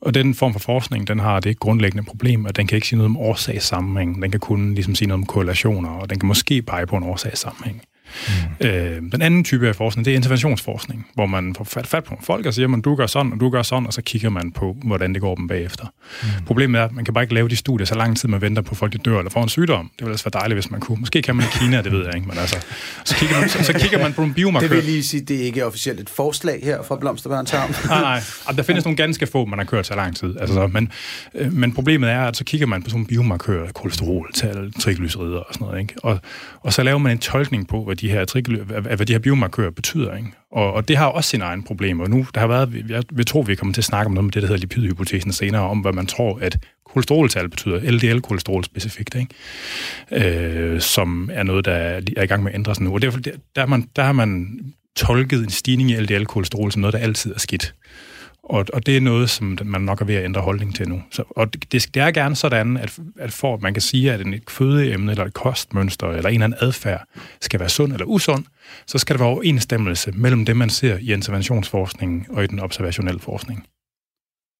[0.00, 2.96] og den form for forskning, den har det grundlæggende problem, at den kan ikke sige
[2.96, 4.22] noget om årsagssammenhæng.
[4.22, 7.02] Den kan kun ligesom sige noget om korrelationer, og den kan måske pege på en
[7.02, 7.82] årsagssammenhæng.
[8.60, 8.66] Mm.
[8.66, 12.18] Øh, den anden type af forskning, det er interventionsforskning, hvor man får fat, fat på
[12.22, 14.52] folk og siger, man, du gør sådan, og du gør sådan, og så kigger man
[14.52, 15.84] på, hvordan det går dem bagefter.
[16.22, 16.28] Mm.
[16.46, 18.62] Problemet er, at man kan bare ikke lave de studier så lang tid, man venter
[18.62, 19.90] på, at folk dør eller får en sygdom.
[19.98, 21.00] Det ville altså være dejligt, hvis man kunne.
[21.00, 22.66] Måske kan man i Kina, det ved jeg ikke, men altså,
[23.04, 24.68] så kigger man, så, så kigger man på nogle biomarkører.
[24.68, 28.20] Det vil lige sige, det er ikke officielt et forslag her fra Blomsterbørns nej, nej.
[28.56, 30.36] Der findes nogle ganske få, man har kørt så lang tid.
[30.40, 30.92] Altså, men,
[31.34, 35.54] øh, men problemet er, at så kigger man på sådan nogle biomarkører, kolesteroltal, triglycerider og
[35.54, 35.94] sådan noget, ikke?
[36.02, 36.18] Og,
[36.60, 40.16] og så laver man en tolkning på, hvad de her hvad de her biomarkører betyder.
[40.16, 40.28] Ikke?
[40.52, 42.08] Og, og det har også sin egen problemer.
[42.08, 44.32] Nu, der har været, jeg vil tro, vi kommer til at snakke om noget med
[44.32, 50.70] det, der hedder lipidhypotesen senere, om hvad man tror, at kolesteroltal betyder, LDL-kolesterol specifikt, ikke?
[50.72, 52.94] Øh, som er noget, der er i gang med at ændre sig nu.
[52.94, 54.58] Og derfor, der, der, man, der har man
[54.96, 57.74] tolket en stigning i LDL-kolesterol som noget, der altid er skidt.
[58.48, 61.02] Og, og det er noget, som man nok er ved at ændre holdning til nu.
[61.10, 64.20] Så, og det, det er gerne sådan, at, at for at man kan sige, at
[64.20, 67.08] et fødeemne eller et kostmønster eller en eller anden adfærd
[67.40, 68.44] skal være sund eller usund,
[68.86, 73.20] så skal der være overensstemmelse mellem det, man ser i interventionsforskningen og i den observationelle
[73.20, 73.66] forskning.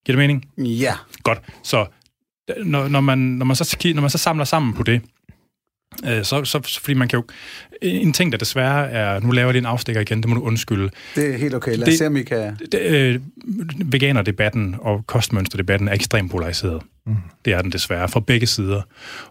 [0.06, 0.44] Giver det mening?
[0.58, 0.94] Ja.
[1.22, 1.38] Godt.
[1.62, 1.86] Så
[2.64, 5.02] når, når, man, når, man så, når man så samler sammen på det,
[6.04, 7.24] Øh, så, så, fordi man kan jo...
[7.82, 9.20] En ting, der desværre er...
[9.20, 10.90] Nu laver jeg en afstikker igen, det må du undskylde.
[11.14, 11.76] Det er helt okay.
[11.76, 12.56] Lad os se, om I kan...
[12.72, 13.20] Det, øh,
[13.92, 16.82] veganerdebatten og kostmønsterdebatten er ekstremt polariseret.
[17.06, 17.16] Mm.
[17.44, 18.82] Det er den desværre, fra begge sider.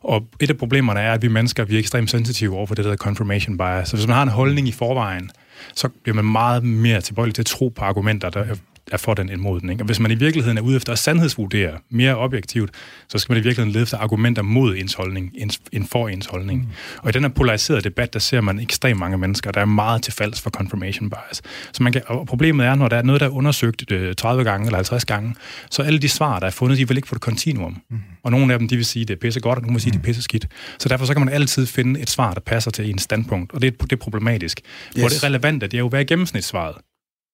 [0.02, 2.86] Og et af problemerne er, at vi mennesker vi er ekstremt sensitive over for det,
[2.86, 3.90] der hedder confirmation bias.
[3.90, 5.32] Så hvis man har en holdning i forvejen,
[5.76, 8.46] så bliver man meget mere tilbøjelig til at tro på argumenter, der
[8.92, 9.80] er for den indmodning.
[9.80, 12.70] Og hvis man i virkeligheden er ude efter at sandhedsvurdere mere objektivt,
[13.10, 15.32] så skal man i virkeligheden lede efter argumenter mod ens holdning,
[15.72, 16.62] end for ens holdning.
[16.62, 16.68] Mm.
[17.02, 20.02] Og i den her polariserede debat, der ser man ekstremt mange mennesker, der er meget
[20.02, 21.42] til falds for confirmation bias.
[21.74, 23.84] Så man kan, og problemet er, når der er noget, der er undersøgt
[24.18, 25.36] 30 øh, gange eller 50 gange,
[25.72, 27.82] så alle de svar, der er fundet, de vil ikke få et kontinuum.
[27.90, 28.00] Mm.
[28.24, 29.90] Og nogle af dem, de vil sige, det er pisse godt, og nogle vil sige,
[29.90, 30.06] at det er mm.
[30.06, 30.48] pisse skidt.
[30.80, 33.62] Så derfor så kan man altid finde et svar, der passer til ens standpunkt, og
[33.62, 34.62] det er, det er problematisk.
[34.62, 35.02] Yes.
[35.02, 36.76] Hvor det relevante, det er jo, hvad er gennemsnitssvaret?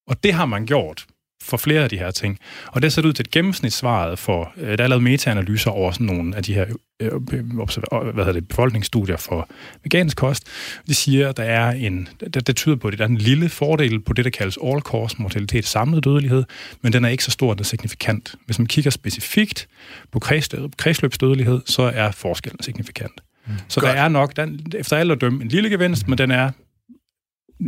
[0.07, 1.05] Og det har man gjort
[1.41, 2.39] for flere af de her ting.
[2.67, 5.91] Og det er sat ud til et gennemsnitssvaret for, øh, der er lavet metaanalyser over
[5.91, 6.65] sådan nogle af de her
[6.99, 7.43] øh, øh
[8.13, 9.49] hvad hedder det, befolkningsstudier for
[9.84, 10.47] vegansk kost.
[10.88, 13.49] De siger, at der er en, det, det tyder på, at der er en lille
[13.49, 16.43] fordel på det, der kaldes all-cause mortalitet, samlet dødelighed,
[16.82, 18.36] men den er ikke så stor, den er signifikant.
[18.45, 19.67] Hvis man kigger specifikt
[20.12, 20.19] på
[20.77, 23.21] kredsløbsdødelighed, så er forskellen signifikant.
[23.47, 23.54] Mm.
[23.67, 23.93] Så Godt.
[23.93, 26.10] der er nok, den, efter alt at dømme, en lille gevinst, mm.
[26.12, 26.51] men den er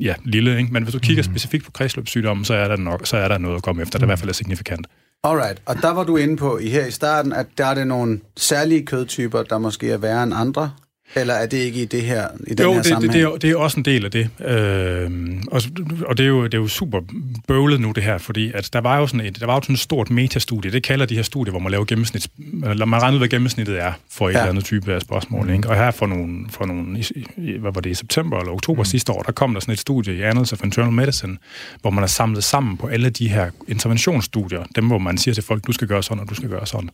[0.02, 0.74] ja, lille, ikke?
[0.74, 1.32] men hvis du kigger mm.
[1.32, 4.06] specifikt på kredsløbssygdommen, så er der, nok, så er der noget at komme efter, der
[4.06, 4.88] i hvert fald er signifikant.
[5.24, 7.88] Alright, og der var du inde på i her i starten, at der er det
[7.88, 10.72] nogle særlige kødtyper, der måske er værre end andre.
[11.16, 13.14] Eller er det ikke i det her i den jo, her det, sammenhæng?
[13.14, 14.30] det, det, er, det er også en del af det.
[14.46, 15.12] Øh,
[15.52, 15.62] og
[16.06, 17.02] og det, er jo, det er jo super
[17.48, 19.74] bøvlet nu, det her, fordi at der var jo sådan et, der var jo sådan
[19.74, 20.72] et stort metastudie.
[20.72, 22.28] Det kalder de her studier, hvor man laver gennemsnit,
[22.70, 24.40] eller man regner ud, hvad gennemsnittet er for et ja.
[24.40, 25.50] eller andet type af spørgsmål.
[25.50, 25.70] Ikke?
[25.70, 27.00] Og her for nogle, for nogle
[27.38, 28.86] i, hvad var det, i september eller oktober mm.
[28.86, 31.38] sidste år, der kom der sådan et studie i Annals of Internal Medicine,
[31.82, 35.44] hvor man har samlet sammen på alle de her interventionsstudier, dem hvor man siger til
[35.44, 36.90] folk, du skal gøre sådan, og du skal gøre sådan,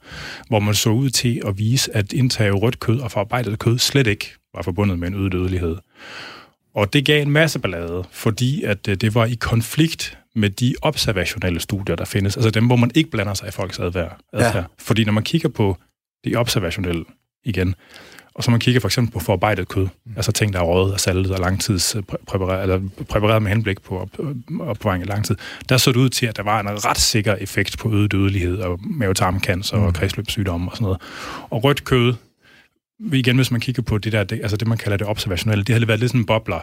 [0.48, 4.08] hvor man så ud til at vise, at indtage rødt kød og forarbejdet kød slet
[4.10, 5.78] ikke var forbundet med en øget dødelighed.
[6.76, 10.76] Og det gav en masse ballade, fordi at øh, det var i konflikt med de
[10.82, 12.38] observationelle studier, der findes.
[12.38, 14.20] Altså dem, hvor man ikke blander sig i folks adfærd.
[14.34, 14.64] Ja.
[14.80, 15.78] Fordi når man kigger på
[16.26, 17.06] de observationelle
[17.46, 17.76] igen,
[18.34, 20.14] og så man kigger for eksempel på forarbejdet kød, mm.
[20.16, 21.96] altså ting, der er røget og saltet og langtids
[22.28, 24.10] præpareret, eller præpareret med henblik på op,
[24.60, 25.36] opbevaring i lang tid,
[25.70, 28.58] der så det ud til, at der var en ret sikker effekt på øget dødelighed
[28.58, 29.84] og mavetarmcancer mm.
[29.84, 31.02] og kredsløbssygdomme og sådan noget.
[31.50, 32.14] Og rødt kød,
[33.14, 35.76] igen, hvis man kigger på det der, det, altså det, man kalder det observationelle, det
[35.76, 36.60] har været lidt sådan en bobler,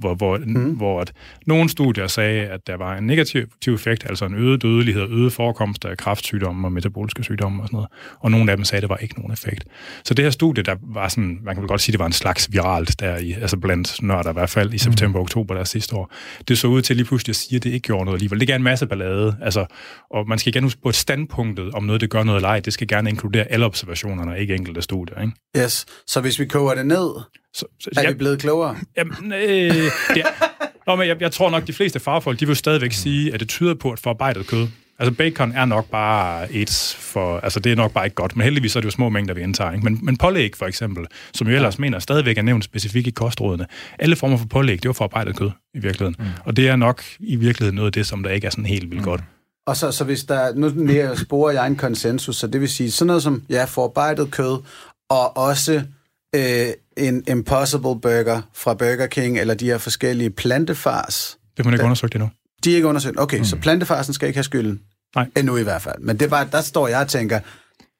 [0.00, 0.72] hvor, hvor, mm.
[0.72, 1.12] hvor at
[1.46, 5.84] nogle studier sagde, at der var en negativ effekt, altså en øget dødelighed, øget forekomst
[5.84, 7.88] af kræftsygdomme og metaboliske sygdomme og sådan noget.
[8.20, 9.64] Og nogle af dem sagde, at der var ikke nogen effekt.
[10.04, 12.12] Så det her studie, der var sådan, man kan vel godt sige, det var en
[12.12, 15.64] slags viralt der i, altså blandt nørder i hvert fald i september og oktober der
[15.64, 16.12] sidste år.
[16.48, 18.40] Det så ud til lige pludselig at sige, at det ikke gjorde noget alligevel.
[18.40, 19.66] Det gav en masse ballade, altså,
[20.10, 22.60] og man skal gerne huske på et standpunktet, om noget det gør noget eller ej,
[22.60, 25.20] det skal gerne inkludere alle observationerne, ikke enkelte studier.
[25.20, 25.64] Ikke?
[25.64, 27.10] Yes, så hvis vi koger det ned,
[27.54, 28.76] så, så, er jeg, vi blevet klogere?
[28.96, 30.50] Jamen, øh, er,
[30.86, 33.48] Nå, men jeg, jeg tror nok, de fleste farfolk, de vil stadigvæk sige, at det
[33.48, 34.66] tyder på, at forarbejdet kød,
[34.98, 38.44] altså bacon er nok bare et for, altså det er nok bare ikke godt, men
[38.44, 39.72] heldigvis er det jo små mængder, vi indtager.
[39.72, 39.84] Ikke?
[39.84, 41.80] Men, men pålæg for eksempel, som jo ellers ja.
[41.80, 43.66] mener stadigvæk er nævnt specifikt i kostrådene,
[43.98, 46.16] alle former for pålæg, det er jo forarbejdet kød i virkeligheden.
[46.18, 46.26] Mm.
[46.44, 48.90] Og det er nok i virkeligheden noget af det, som der ikke er sådan helt
[48.90, 49.04] vildt mm.
[49.04, 49.20] godt.
[49.66, 52.90] Og så, så hvis der, nu mere sporer jeg en konsensus, så det vil sige
[52.90, 54.58] sådan noget som, ja, forarbejdet kød,
[55.10, 55.82] og også
[56.34, 56.66] øh,
[57.00, 61.38] en Impossible Burger fra Burger King, eller de her forskellige plantefars.
[61.56, 62.30] Det har man ikke undersøgt endnu.
[62.64, 63.20] De er ikke undersøgt.
[63.20, 63.44] Okay, mm.
[63.44, 64.80] så plantefarsen skal ikke have skylden.
[65.16, 65.28] Nej.
[65.36, 66.00] Endnu i hvert fald.
[66.00, 67.40] Men det var, der står jeg og tænker,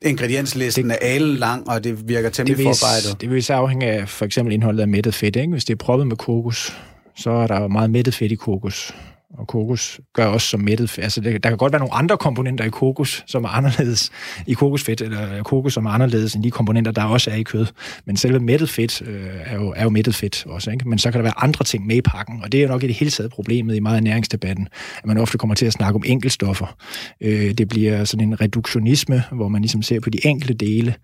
[0.03, 3.21] ingredienslisten det, er alle lang, og det virker temmelig det vil, forarbejdet.
[3.21, 5.37] Det vil så afhænge af for eksempel indholdet af mættet fedt.
[5.37, 5.51] Ikke?
[5.51, 6.77] Hvis det er proppet med kokos,
[7.17, 8.95] så er der meget mættet fedt i kokos
[9.39, 12.69] og kokos gør også som mættet Altså, der kan godt være nogle andre komponenter i
[12.69, 14.11] kokos, som er anderledes
[14.47, 17.67] i kokosfedt, eller kokos, som er anderledes end de komponenter, der også er i kød.
[18.05, 20.89] Men selve mættet fedt øh, er, jo, er jo mættet fedt også, ikke?
[20.89, 22.83] Men så kan der være andre ting med i pakken, og det er jo nok
[22.83, 25.73] i det hele taget problemet i meget af næringsdebatten, at man ofte kommer til at
[25.73, 26.77] snakke om enkeltstoffer.
[27.21, 30.95] Øh, det bliver sådan en reduktionisme, hvor man ligesom ser på de enkelte dele.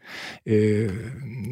[0.47, 0.91] Øh,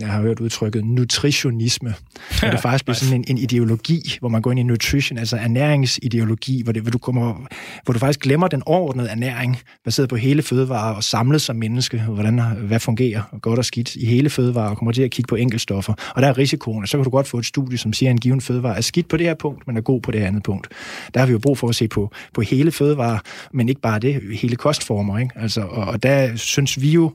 [0.01, 1.95] jeg har hørt udtrykket nutritionisme,
[2.43, 5.37] ja, det faktisk bliver sådan en, en ideologi, hvor man går ind i nutrition, altså
[5.37, 7.47] ernæringsideologi, hvor, det, hvor, du kommer,
[7.85, 11.99] hvor du faktisk glemmer den overordnede ernæring, baseret på hele fødevarer, og samlet som menneske,
[12.01, 15.37] hvordan, hvad fungerer godt og skidt i hele fødevarer, og kommer til at kigge på
[15.37, 15.95] enkeltstoffer.
[16.15, 18.21] Og der er risikoen, så kan du godt få et studie, som siger, at en
[18.21, 20.69] given fødevare er skidt på det her punkt, men er god på det andet punkt.
[21.15, 23.19] Der har vi jo brug for at se på, på hele fødevarer,
[23.53, 25.19] men ikke bare det, hele kostformer.
[25.19, 25.31] Ikke?
[25.37, 27.13] Altså, og, og der synes vi jo,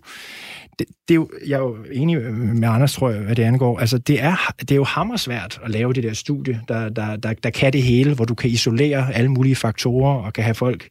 [0.80, 3.80] det, det er jo, jeg er jo enig med Anders, tror jeg, hvad det angår.
[3.80, 7.34] Altså, det er, det er jo hammersvært at lave det der studie, der, der, der,
[7.34, 10.88] der kan det hele, hvor du kan isolere alle mulige faktorer og kan have folk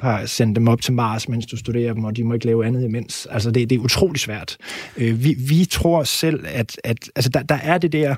[0.00, 2.66] par, sende dem op til Mars, mens du studerer dem, og de må ikke lave
[2.66, 3.26] andet imens.
[3.30, 4.56] Altså, det, det er utrolig svært.
[4.96, 8.14] Øh, vi, vi tror selv, at, at altså, der, der er det der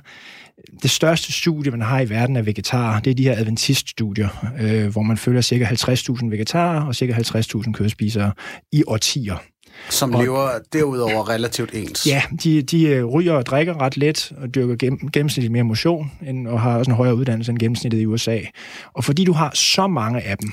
[0.83, 4.29] det største studie, man har i verden af vegetarer, det er de her adventiststudier,
[4.61, 5.65] øh, hvor man følger ca.
[5.65, 7.05] 50.000 vegetarer og ca.
[7.05, 8.33] 50.000 kødspisere
[8.73, 9.37] i årtier.
[9.91, 12.07] Som og, lever derudover relativt ens.
[12.07, 16.11] Ja, de, de øh, ryger og drikker ret let, og dyrker gennem, gennemsnitligt mere motion,
[16.27, 18.39] end, og har også en højere uddannelse end gennemsnittet i USA.
[18.95, 20.53] Og fordi du har så mange af dem,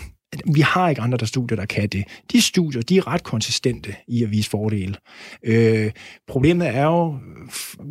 [0.54, 2.04] vi har ikke andre der studier, der kan det.
[2.32, 4.96] De studier, de er ret konsistente i at vise fordele.
[5.44, 5.92] Øh,
[6.28, 7.18] problemet er jo,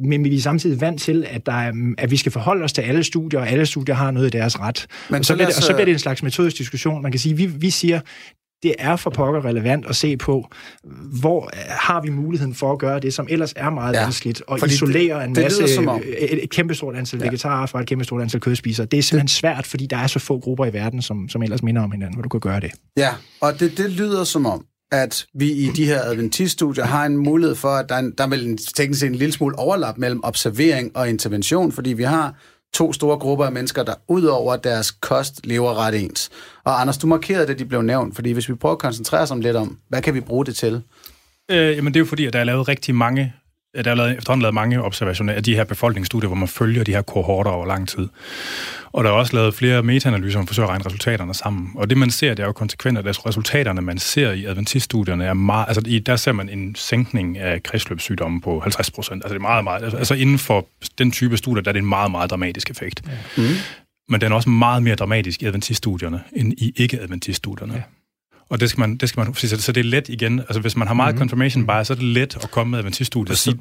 [0.05, 2.83] men vi er samtidig vant til, at, der er, at vi skal forholde os til
[2.83, 4.87] alle studier, og alle studier har noget i deres ret.
[5.11, 7.03] Men og, så, så bliver det, og så bliver det en slags metodisk diskussion.
[7.03, 8.01] Man kan sige, vi, vi siger,
[8.63, 10.49] det er for pokker relevant at se på,
[11.21, 14.67] hvor har vi muligheden for at gøre det, som ellers er meget ja, vanskeligt, og
[14.67, 16.03] isolere en det masse, om...
[16.19, 17.27] et, et kæmpestort antal ja.
[17.27, 18.87] vegetarer fra et kæmpestort antal kødspisere.
[18.87, 19.31] Det er simpelthen det...
[19.31, 22.15] svært, fordi der er så få grupper i verden, som, som ellers minder om hinanden,
[22.15, 22.71] hvor du kan gøre det.
[22.97, 27.17] Ja, og det, det lyder som om, at vi i de her adventiststudier har en
[27.17, 30.97] mulighed for, at der, er, der er vel teknisk en lille smule overlap mellem observering
[30.97, 32.35] og intervention, fordi vi har
[32.75, 36.31] to store grupper af mennesker, der ud over deres kost lever ret ens.
[36.65, 39.31] Og Anders, du markerede det, de blev nævnt, fordi hvis vi prøver at koncentrere os
[39.31, 40.83] om lidt om, hvad kan vi bruge det til?
[41.51, 43.35] Øh, jamen det er jo fordi, at der er lavet rigtig mange
[43.75, 46.93] der er lavet, efterhånden lavet mange observationer af de her befolkningsstudier, hvor man følger de
[46.93, 48.09] her kohorter over lang tid.
[48.93, 51.71] Og der er også lavet flere metaanalyser, hvor man forsøger at regne resultaterne sammen.
[51.75, 55.35] Og det, man ser, det er jo konsekvent, at resultaterne, man ser i adventiststudierne, er
[55.35, 55.65] meget...
[55.69, 59.25] Altså, i, der ser man en sænkning af kredsløbssygdomme på 50 procent.
[59.25, 59.95] Altså, det er meget, meget...
[59.95, 60.67] Altså, inden for
[60.99, 63.03] den type studier, der er det en meget, meget dramatisk effekt.
[63.07, 63.43] Ja.
[63.43, 63.49] Mm.
[64.09, 67.75] Men den er også meget mere dramatisk i adventiststudierne, end i ikke-adventiststudierne.
[67.75, 67.83] Ja.
[68.51, 70.39] Og det skal man, det skal man sige, så det er let igen.
[70.39, 71.19] Altså, hvis man har meget mm-hmm.
[71.19, 73.37] confirmation bias, så er det let at komme med adventiststudier.
[73.37, 73.55] Så,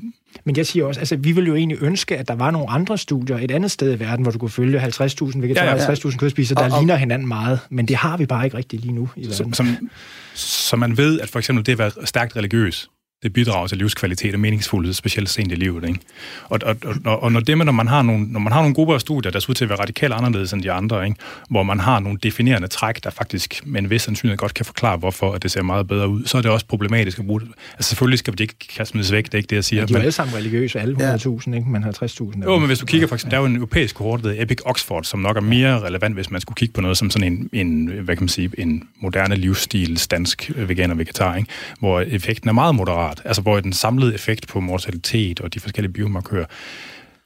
[0.43, 2.97] men jeg siger også, altså, vi vil jo egentlig ønske, at der var nogle andre
[2.97, 5.93] studier et andet sted i verden, hvor du kunne følge 50.000 vegetarer, ja, ja.
[5.93, 7.59] 50.000 kødspisere, der og, og, ligner hinanden meget.
[7.69, 9.53] Men det har vi bare ikke rigtig lige nu i verden.
[9.53, 9.89] Som,
[10.33, 12.89] så man ved, at for eksempel det at være stærkt religiøs,
[13.23, 15.87] det bidrager til livskvalitet og meningsfuldhed, specielt sent i livet.
[15.87, 15.99] Ikke?
[16.43, 16.75] Og, og,
[17.05, 19.01] og, og når, det med, når, man har nogle, når man har nogle grupper af
[19.01, 21.19] studier, der ser ud til at være radikalt anderledes end de andre, ikke?
[21.49, 24.97] hvor man har nogle definerende træk, der faktisk med en vis sandsynlighed godt kan forklare,
[24.97, 27.49] hvorfor at det ser meget bedre ud, så er det også problematisk at bruge det.
[27.73, 29.81] Altså selvfølgelig skal vi ikke kaste væk, det er ikke det, jeg siger.
[29.81, 31.55] Ja, de er jo alle sammen religiøse, alle 100.000, ja.
[31.55, 31.69] ikke?
[31.69, 32.43] men 50.000.
[32.43, 34.57] Jo, men hvis du kigger, for eksempel, der er jo en europæisk kohort, der Epic
[34.65, 37.49] Oxford, som nok er mere relevant, hvis man skulle kigge på noget som sådan en,
[37.53, 41.49] en hvad kan man sige, en moderne livsstil, dansk veganer vegetar, ikke?
[41.79, 43.06] hvor effekten er meget moderat.
[43.25, 46.45] Altså hvor den samlede effekt på mortalitet og de forskellige biomarkører,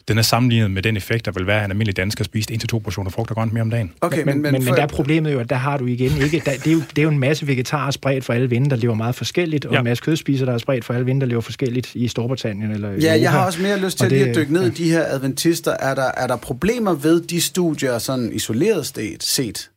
[0.07, 2.79] den er sammenlignet med den effekt, der vil være, at en almindelig dansker spist 1-2
[2.79, 3.93] portioner frugt og grønt mere om dagen.
[4.01, 6.11] Okay, men, men, men, men, men der er problemet jo, at der har du igen
[6.21, 6.41] ikke...
[6.45, 8.75] Der, det, er jo, det er jo en masse vegetarer spredt for alle vinde, der
[8.75, 9.79] lever meget forskelligt, og ja.
[9.79, 12.91] en masse kødspisere, der er spredt for alle vinde, der lever forskelligt i Storbritannien eller
[12.91, 14.67] Ja, jeg har også mere lyst til at, lige at dykke ned ja.
[14.67, 15.71] i de her adventister.
[15.71, 18.85] Er der, er der problemer ved de studier, sådan isoleret
[19.19, 19.69] set?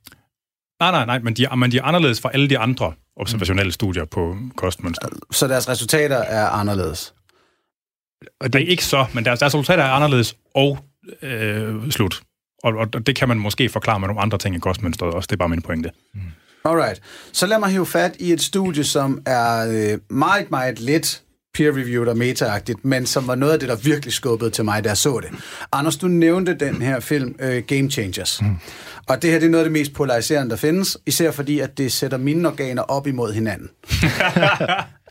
[0.81, 4.05] Nej, nej, nej, men de, men de er anderledes fra alle de andre observationelle studier
[4.05, 5.09] på kostmønster.
[5.31, 7.15] Så deres resultater er anderledes?
[8.41, 10.79] Og det er ikke så, men deres, deres resultater er anderledes og
[11.23, 12.23] øh, slut.
[12.65, 15.27] Og, og det kan man måske forklare med nogle andre ting i kostmønstret også.
[15.27, 15.91] Det er bare min pointe.
[16.15, 16.21] Mm.
[16.65, 17.01] Alright.
[17.33, 21.23] Så lad mig hive fat i et studie, som er øh, meget, meget let
[21.55, 24.89] peer-reviewed og meta men som var noget af det, der virkelig skubbede til mig, da
[24.89, 25.39] jeg så det.
[25.73, 28.43] Anders, du nævnte den her film, uh, Game Changers.
[28.43, 28.57] Mm.
[29.09, 31.79] Og det her det er noget af det mest polariserende, der findes, især fordi, at
[31.79, 33.71] det sætter mine organer op imod hinanden.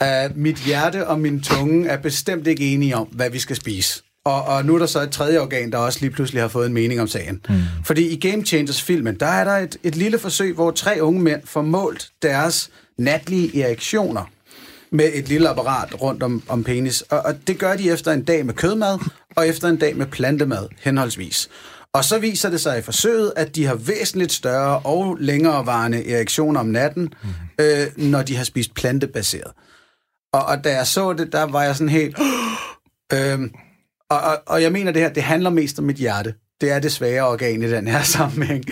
[0.01, 4.03] uh, mit hjerte og min tunge er bestemt ikke enige om, hvad vi skal spise.
[4.25, 6.67] Og, og nu er der så et tredje organ, der også lige pludselig har fået
[6.67, 7.41] en mening om sagen.
[7.49, 7.56] Mm.
[7.84, 11.41] Fordi i Game Changers-filmen, der er der et, et lille forsøg, hvor tre unge mænd
[11.45, 14.29] får målt deres natlige erektioner
[14.93, 17.01] med et lille apparat rundt om, om penis.
[17.01, 18.99] Og, og det gør de efter en dag med kødmad,
[19.36, 21.49] og efter en dag med plantemad, henholdsvis.
[21.93, 26.60] Og så viser det sig i forsøget, at de har væsentligt større og længerevarende erektioner
[26.60, 27.29] om natten, mm.
[27.60, 29.51] øh, når de har spist plantebaseret.
[30.34, 32.17] Og, og da jeg så det, der var jeg sådan helt...
[33.13, 33.39] øh,
[34.10, 36.34] og, og, og jeg mener det her, det handler mest om mit hjerte.
[36.62, 38.65] Det er det svære organ i den her sammenhæng.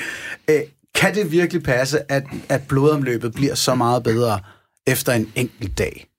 [0.50, 0.62] Øh,
[0.96, 4.40] kan det virkelig passe, at, at blodomløbet bliver så meget bedre
[4.88, 6.11] efter en enkelt dag?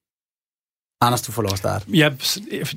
[1.02, 1.84] Anders, du får lov at starte.
[1.88, 2.10] Ja,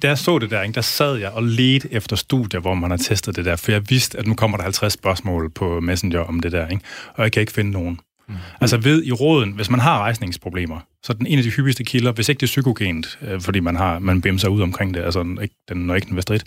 [0.01, 2.97] da jeg så det der, der sad jeg og ledte efter studier, hvor man har
[2.97, 6.39] testet det der, for jeg vidste, at nu kommer der 50 spørgsmål på Messenger om
[6.39, 6.83] det der, ikke?
[7.15, 7.99] og jeg kan ikke finde nogen.
[8.27, 8.35] Mm.
[8.61, 11.83] Altså ved i råden, hvis man har rejsningsproblemer, så er den en af de hyppigste
[11.83, 15.01] kilder, hvis ikke det er psykogent, øh, fordi man har man bimser ud omkring det,
[15.01, 16.39] altså ikke, den, når ikke den er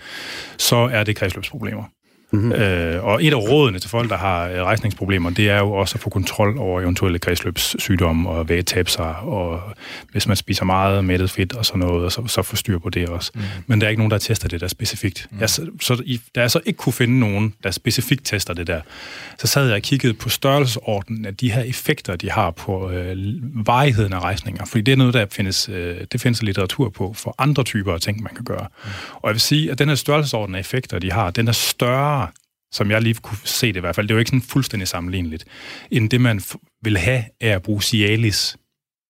[0.58, 1.84] så er det kredsløbsproblemer.
[2.30, 2.52] Mm-hmm.
[2.52, 5.94] Øh, og et af rådene til folk, der har øh, rejsningsproblemer, det er jo også
[5.94, 9.60] at få kontrol over eventuelle kredsløbssygdomme og vægetabe sig, og
[10.12, 13.08] hvis man spiser meget mættet fedt og sådan noget, så, så få styr på det
[13.08, 13.30] også.
[13.34, 13.40] Mm.
[13.66, 15.28] Men der er ikke nogen, der tester det der specifikt.
[15.30, 15.40] Mm.
[15.40, 16.02] Jeg, så, så
[16.34, 18.80] da jeg så ikke kunne finde nogen, der specifikt tester det der,
[19.38, 23.16] så sad jeg og kiggede på størrelsesordenen af de her effekter, de har på øh,
[23.66, 24.64] varigheden af rejsninger.
[24.64, 28.00] Fordi det er noget, der findes, øh, det findes litteratur på for andre typer af
[28.00, 28.66] ting, man kan gøre.
[28.84, 28.90] Mm.
[29.14, 32.17] Og jeg vil sige, at den her størrelsesorden af effekter, de har, den er større
[32.72, 34.88] som jeg lige kunne se det i hvert fald, det er jo ikke sådan fuldstændig
[34.88, 35.44] sammenligneligt,
[35.90, 36.40] end det, man
[36.82, 38.56] vil have, er at bruge Cialis.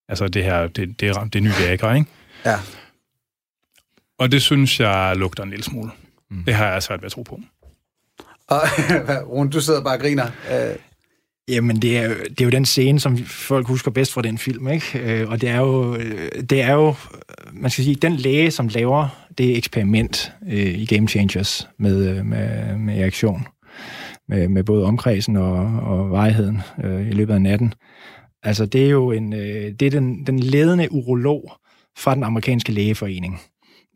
[0.08, 2.10] Altså det her, det, det, det nye Viagra, ikke?
[2.44, 2.58] Ja.
[4.18, 5.90] Og det synes jeg lugter en lille smule.
[6.30, 6.44] Mm.
[6.44, 7.40] Det har jeg svært ved at tro på.
[8.46, 8.60] Og
[9.30, 10.26] Rune, du sidder bare og griner.
[10.26, 10.76] Uh...
[11.48, 14.68] Jamen, det er, det er jo den scene, som folk husker bedst fra den film,
[14.68, 14.98] ikke?
[14.98, 16.94] Øh, og det er jo, øh, det er jo,
[17.52, 19.08] man skal sige, den læge, som laver
[19.38, 23.46] det eksperiment øh, i Game Changers med, øh, med, med reaktion,
[24.28, 27.74] med, med både omkredsen og, og vejheden øh, i løbet af natten.
[28.42, 31.52] Altså, det er jo en, øh, det er den, den ledende urolog
[31.98, 33.40] fra den amerikanske lægeforening.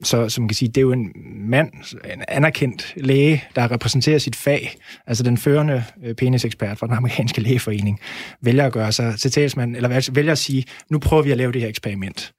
[0.02, 1.70] Så, som man kan sige, det er jo en mand,
[2.14, 4.74] en anerkendt læge, der repræsenterer sit fag,
[5.06, 8.00] altså den førende øh, penisekspert fra den amerikanske lægeforening,
[8.40, 11.52] vælger at gøre sig til talsmand, eller vælger at sige, nu prøver vi at lave
[11.52, 12.32] det her eksperiment.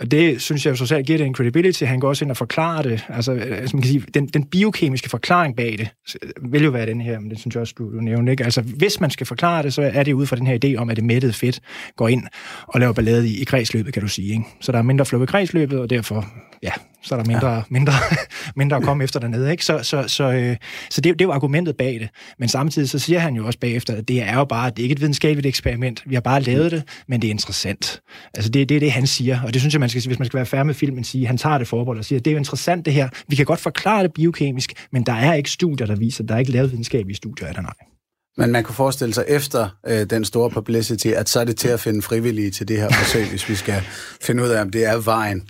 [0.00, 1.84] Og det synes jeg jo socialt giver det en credibility.
[1.84, 3.04] Han går også ind og forklarer det.
[3.08, 5.88] Altså, øh, altså man kan sige, den, den biokemiske forklaring bag det
[6.22, 8.32] øh, vil jo være den her, men det synes jeg også, du, du nævnte.
[8.32, 8.44] Ikke?
[8.44, 10.90] Altså, hvis man skal forklare det, så er det ud fra den her idé om,
[10.90, 11.60] at det mættede fedt
[11.96, 12.22] går ind
[12.66, 14.32] og laver ballade i, i kredsløbet, kan du sige.
[14.32, 14.44] Ikke?
[14.60, 16.26] Så der er mindre flow i kredsløbet, og derfor
[16.62, 17.62] ja, så er der mindre, ja.
[17.68, 17.92] mindre,
[18.56, 19.50] mindre at komme efter dernede.
[19.50, 19.64] Ikke?
[19.64, 20.56] Så, så, så, øh,
[20.90, 22.08] så det, det er jo argumentet bag det.
[22.38, 24.82] Men samtidig så siger han jo også bagefter, at det er jo bare, det er
[24.82, 26.02] ikke et videnskabeligt eksperiment.
[26.06, 28.00] Vi har bare lavet det, men det er interessant.
[28.34, 29.40] Altså det, det er det, han siger.
[29.42, 31.38] Og det synes jeg, man skal, hvis man skal være færdig med filmen, sige, han
[31.38, 33.08] tager det forbehold og siger, det er jo interessant det her.
[33.28, 36.38] Vi kan godt forklare det biokemisk, men der er ikke studier, der viser, der er
[36.38, 37.99] ikke lavet videnskabelige studier af det, nej.
[38.36, 41.68] Men man kunne forestille sig efter øh, den store publicity, at så er det til
[41.68, 43.82] at finde frivillige til det her forsøg, hvis vi skal
[44.22, 45.42] finde ud af, om det er vejen.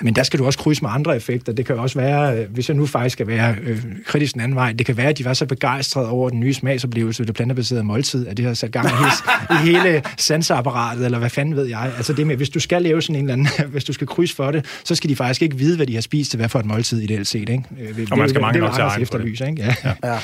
[0.00, 1.52] Men der skal du også krydse med andre effekter.
[1.52, 4.40] Det kan jo også være, øh, hvis jeg nu faktisk skal være øh, kritisk den
[4.40, 7.26] anden vej, det kan være, at de var så begejstrede over den nye smagsoplevelse ved
[7.26, 11.30] det plantebaserede måltid, at det har sat gang i hele, i hele sansapparatet, eller hvad
[11.30, 11.92] fanden ved jeg.
[11.96, 14.34] Altså det med, hvis du skal lave sådan en eller anden, hvis du skal krydse
[14.34, 16.58] for det, så skal de faktisk ikke vide, hvad de har spist til hvad for
[16.58, 17.48] et måltid ideelt set.
[17.48, 17.62] Ikke?
[17.96, 19.62] Det, og man skal mange nok til at efterlyse, ikke?
[19.84, 19.94] Ja.
[20.04, 20.18] ja.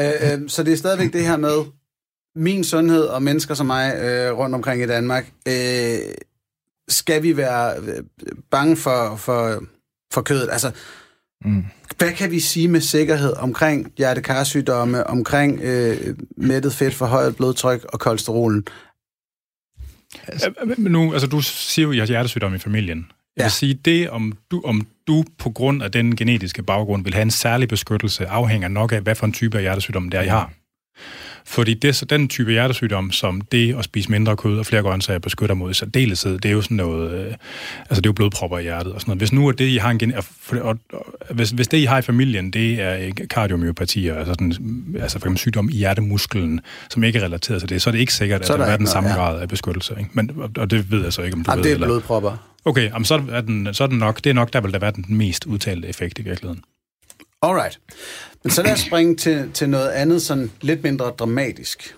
[0.00, 1.64] Øh, øh, så det er stadigvæk det her med,
[2.34, 5.98] min sundhed og mennesker som mig øh, rundt omkring i Danmark, øh,
[6.88, 8.04] skal vi være øh,
[8.50, 9.64] bange for, for,
[10.12, 10.48] for kødet?
[10.52, 10.72] Altså,
[11.44, 11.64] mm.
[11.98, 18.00] hvad kan vi sige med sikkerhed omkring hjertekarsygdomme, omkring øh, mættet fedt, forhøjet blodtryk og
[18.00, 18.64] kolesterolen?
[20.26, 23.10] Altså, nu, altså, du siger jo, at I har hjertesygdomme i familien.
[23.36, 23.44] Jeg ja.
[23.44, 27.22] vil sige, det om du, om du på grund af den genetiske baggrund vil have
[27.22, 30.28] en særlig beskyttelse, afhænger nok af, hvad for en type af hjertesygdom det er, I
[30.28, 30.52] har.
[31.46, 35.18] Fordi det, så den type hjertesygdom, som det at spise mindre kød og flere grøntsager
[35.18, 37.34] beskytter mod i særdeleshed, det er jo sådan noget, øh,
[37.78, 39.20] altså det er jo blodpropper i hjertet og sådan noget.
[39.20, 41.98] Hvis nu er det, I har en, og, og, og, hvis, hvis det, I har
[41.98, 44.52] i familien, det er kardiomyopatier, altså, sådan,
[45.00, 47.98] altså for eksempel sygdom i hjertemusklen, som ikke er relateret til det, så er det
[47.98, 49.16] ikke sikkert, at der, der er den samme ja.
[49.16, 49.94] grad af beskyttelse.
[49.98, 50.10] Ikke?
[50.12, 51.70] Men, og, og, det ved jeg så ikke, om du Jamen, ved.
[51.70, 52.49] det er blodpropper.
[52.64, 54.78] Okay, jamen, så, er den, så er den nok, det er nok, der vil der
[54.78, 56.62] være den mest udtalte effekt i virkeligheden.
[57.42, 57.80] Alright.
[58.44, 61.96] Men så lad os springe til, til noget andet, sådan lidt mindre dramatisk.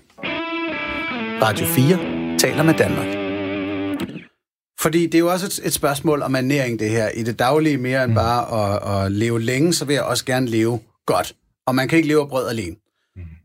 [1.42, 3.06] Radio 4 taler med Danmark.
[4.80, 7.08] Fordi det er jo også et, et spørgsmål om ernæring, det her.
[7.08, 8.14] I det daglige mere end mm.
[8.14, 11.34] bare at, at leve længe, så vil jeg også gerne leve godt.
[11.66, 12.76] Og man kan ikke leve af brød alene.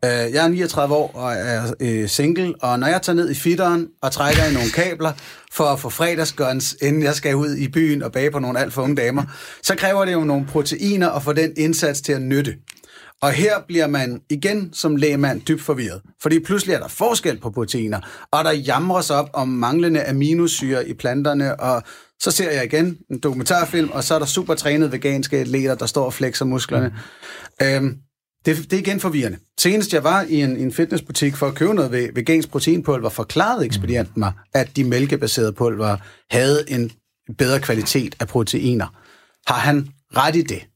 [0.06, 3.36] Uh, jeg er 39 år og er uh, single, og når jeg tager ned i
[3.36, 5.12] fitteren og trækker i nogle kabler
[5.52, 8.74] for at få fredagsguns, inden jeg skal ud i byen og bage på nogle alt
[8.74, 9.24] for unge damer,
[9.64, 12.56] så kræver det jo nogle proteiner at få den indsats til at nytte.
[13.22, 17.50] Og her bliver man igen som lægemand dybt forvirret, fordi pludselig er der forskel på
[17.50, 18.00] proteiner,
[18.32, 21.84] og der jamres op om manglende aminosyre i planterne, og
[22.20, 25.86] så ser jeg igen en dokumentarfilm, og så er der super trænede veganske atleter, der
[25.86, 26.94] står og flexer musklerne.
[27.62, 27.66] Mm.
[27.66, 27.98] Øhm,
[28.48, 29.38] det, det er igen forvirrende.
[29.60, 34.20] Senest jeg var i en, en fitnessbutik for at købe noget vegansk proteinpulver, forklarede ekspedienten
[34.20, 35.98] mig, at de mælkebaserede pulver
[36.32, 36.92] havde en
[37.38, 38.88] bedre kvalitet af proteiner.
[39.48, 40.68] Har han ret i det?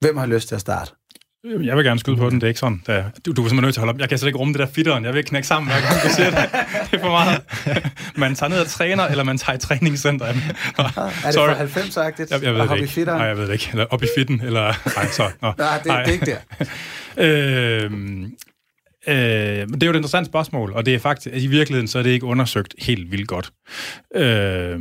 [0.00, 0.92] Hvem har lyst til at starte?
[1.44, 2.82] Jeg vil gerne skyde på den, det er ikke sådan.
[2.86, 4.00] Er, du, du er simpelthen nødt til at holde op.
[4.00, 5.04] Jeg kan slet ikke rumme det der fitteren.
[5.04, 6.38] Jeg vil knække sammen, hver gang du siger det.
[6.90, 7.40] Det er for meget.
[8.16, 10.26] Man tager ned og træner, eller man tager i træningscenter.
[10.26, 11.68] Nå, er det Sorry.
[11.68, 12.26] for 90-agtigt?
[12.30, 13.04] Jeg, jeg ved det ikke.
[13.04, 13.68] Nej, jeg ved det ikke.
[13.72, 14.62] Eller op i fitten, eller...
[14.96, 15.30] Nej, så...
[15.42, 15.52] Nå.
[15.58, 16.02] Nej, det, Nej.
[16.02, 17.84] det er ikke der.
[17.84, 18.32] øhm,
[19.06, 21.98] Øh, men det er jo et interessant spørgsmål, og det er faktisk, i virkeligheden så
[21.98, 23.50] er det ikke undersøgt helt vildt godt.
[24.14, 24.80] Øh,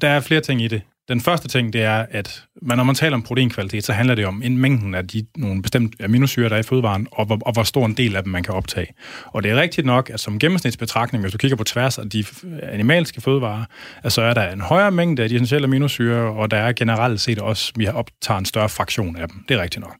[0.00, 0.82] der er flere ting i det.
[1.08, 4.26] Den første ting, det er, at man, når man taler om proteinkvalitet, så handler det
[4.26, 7.52] om en mængden af de nogle bestemte aminosyre, der er i fødevaren, og hvor, og
[7.52, 8.86] hvor stor en del af dem man kan optage.
[9.26, 12.24] Og det er rigtigt nok, at som gennemsnitsbetragtning, hvis du kigger på tværs af de
[12.62, 13.64] animalske fødevarer,
[14.08, 17.38] så er der en højere mængde af de essentielle aminosyre, og der er generelt set
[17.38, 19.44] også, vi optager en større fraktion af dem.
[19.48, 19.96] Det er rigtigt nok.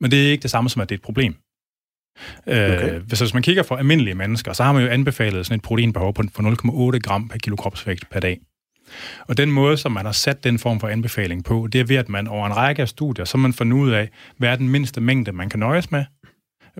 [0.00, 1.36] Men det er ikke det samme som, at det er et problem.
[2.46, 2.94] Okay.
[2.94, 5.62] Øh, så hvis man kigger på almindelige mennesker, så har man jo anbefalet sådan et
[5.62, 8.40] proteinbehov på 0,8 gram per kilo kropsvægt per dag.
[9.28, 11.96] Og den måde, som man har sat den form for anbefaling på, det er ved,
[11.96, 14.68] at man over en række af studier, så man fundet ud af, hvad er den
[14.68, 16.04] mindste mængde, man kan nøjes med,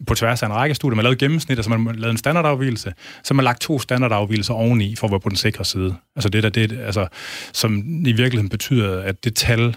[0.07, 0.97] på tværs af en række studier.
[0.97, 2.92] Man lavede lavet og så man lavede lavet en standardafvielse,
[3.25, 5.95] så man lagt to standardafvielser oveni, for at være på den sikre side.
[6.16, 7.07] Altså det der, det, altså,
[7.53, 9.77] som i virkeligheden betyder, at det tal,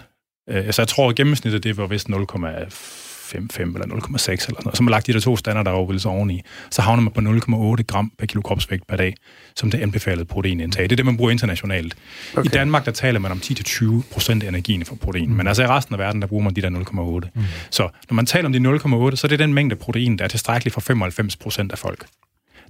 [0.50, 4.82] øh, altså jeg tror, at gennemsnittet, det var vist 0,5 eller 0,6 eller noget, så
[4.82, 7.20] man lagt de der to standardafvielser oveni, så havner man på
[7.76, 9.14] 0,8 gram per kilo kropsvægt per dag,
[9.56, 10.82] som det anbefalede proteinindtag.
[10.82, 11.96] Det er det, man bruger internationalt.
[12.32, 12.44] Okay.
[12.44, 15.36] I Danmark, der taler man om 10-20 procent af energien for protein, mm.
[15.36, 17.30] men altså i resten af verden, der bruger man de der 0,8.
[17.34, 17.42] Mm.
[17.70, 20.28] Så når man taler om de 0,8, så er det den mængde protein, der er
[20.28, 22.06] tilstrækkelig for 95 procent af folk.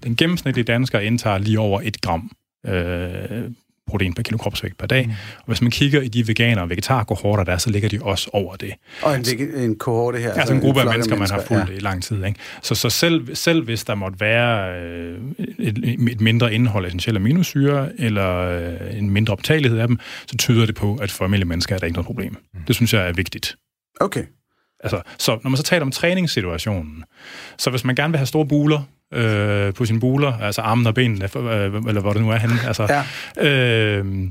[0.04, 2.30] Den gennemsnitlige dansker indtager lige over 1 gram
[2.66, 3.50] øh,
[3.86, 5.06] protein per kilo kropsvægt per dag.
[5.06, 5.12] Mm.
[5.38, 8.56] Og hvis man kigger i de veganer og vegetarkohorter der, så ligger de også over
[8.56, 8.72] det.
[9.02, 9.24] Og en,
[9.56, 10.26] en kohorte her?
[10.26, 11.76] Altså, altså en gruppe af mennesker, mennesker, man har fulgt ja.
[11.76, 12.24] i lang tid.
[12.24, 12.40] Ikke?
[12.62, 15.18] Så, så selv, selv hvis der måtte være øh,
[15.58, 20.36] et, et mindre indhold af essentielle aminosyre, eller øh, en mindre optagelighed af dem, så
[20.36, 22.36] tyder det på, at for almindelige mennesker er der ikke noget problem.
[22.54, 22.60] Mm.
[22.66, 23.56] Det synes jeg er vigtigt.
[24.00, 24.24] Okay.
[24.80, 27.04] Altså, så når man så taler om træningssituationen,
[27.58, 28.82] så hvis man gerne vil have store buler,
[29.14, 32.54] øh, på sine buler, altså armen og benene, øh, eller hvor det nu er henne,
[32.66, 33.04] altså,
[33.36, 33.48] ja.
[33.48, 34.28] øh,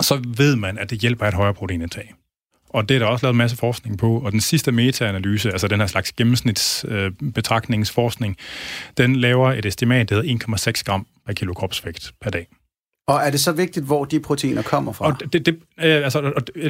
[0.00, 2.14] så ved man, at det hjælper et højere proteinindtag.
[2.68, 4.20] Og det er der også lavet en masse forskning på.
[4.20, 8.44] Og den sidste meta-analyse, altså den her slags gennemsnitsbetragtningsforskning, øh,
[8.96, 12.46] den laver et estimat, der hedder 1,6 gram per kilo kropsvægt per dag.
[13.08, 15.06] Og er det så vigtigt, hvor de proteiner kommer fra?
[15.06, 16.62] Og det, det øh, altså, øh, øh,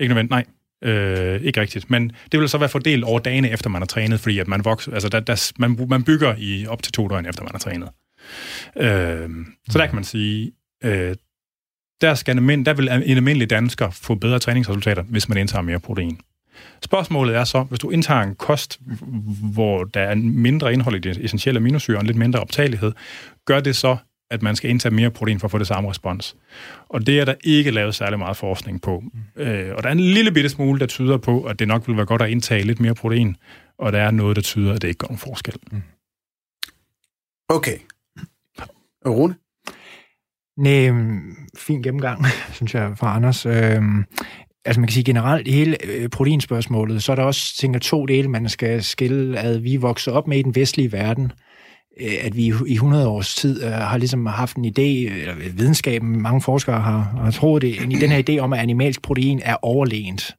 [0.00, 0.44] ikke nødvendigt, nej.
[0.84, 4.20] Øh, ikke rigtigt, men det vil så være fordelt over dagene efter man har trænet,
[4.20, 7.26] fordi at man vokser, altså der, der, man, man bygger i op til to døgn
[7.26, 7.88] efter man har trænet.
[8.76, 10.52] Øh, så der kan man sige,
[10.84, 11.14] øh,
[12.00, 15.80] der, skal en, der vil en almindelig dansker få bedre træningsresultater, hvis man indtager mere
[15.80, 16.20] protein.
[16.84, 18.80] Spørgsmålet er så, hvis du indtager en kost,
[19.52, 22.92] hvor der er mindre indhold i det essentielle aminosyre og en lidt mindre optagelighed,
[23.44, 23.96] gør det så,
[24.30, 26.36] at man skal indtage mere protein for at få det samme respons.
[26.88, 29.02] Og det er der ikke lavet særlig meget forskning på.
[29.36, 29.42] Mm.
[29.42, 31.96] Øh, og der er en lille bitte smule, der tyder på, at det nok vil
[31.96, 33.36] være godt at indtage lidt mere protein,
[33.78, 35.54] og der er noget, der tyder, at det ikke gør nogen forskel.
[35.72, 35.82] Mm.
[37.48, 37.78] Okay.
[39.06, 39.34] Rune?
[40.56, 40.90] Nej,
[41.58, 42.24] fin gennemgang,
[42.56, 43.46] synes jeg, fra Anders.
[43.46, 44.04] Øhm,
[44.64, 48.06] altså man kan sige generelt, i hele øh, proteinspørgsmålet, så er der også, tænker to
[48.06, 51.47] dele, man skal skille, at vi vokser op med i den vestlige verden, øh,
[52.00, 56.22] Øh, at vi i 100 års tid øh, har ligesom haft en idé, eller videnskaben,
[56.22, 59.56] mange forskere har, har troet det, i den her idé om, at animalsk protein er
[59.62, 60.36] overlegent.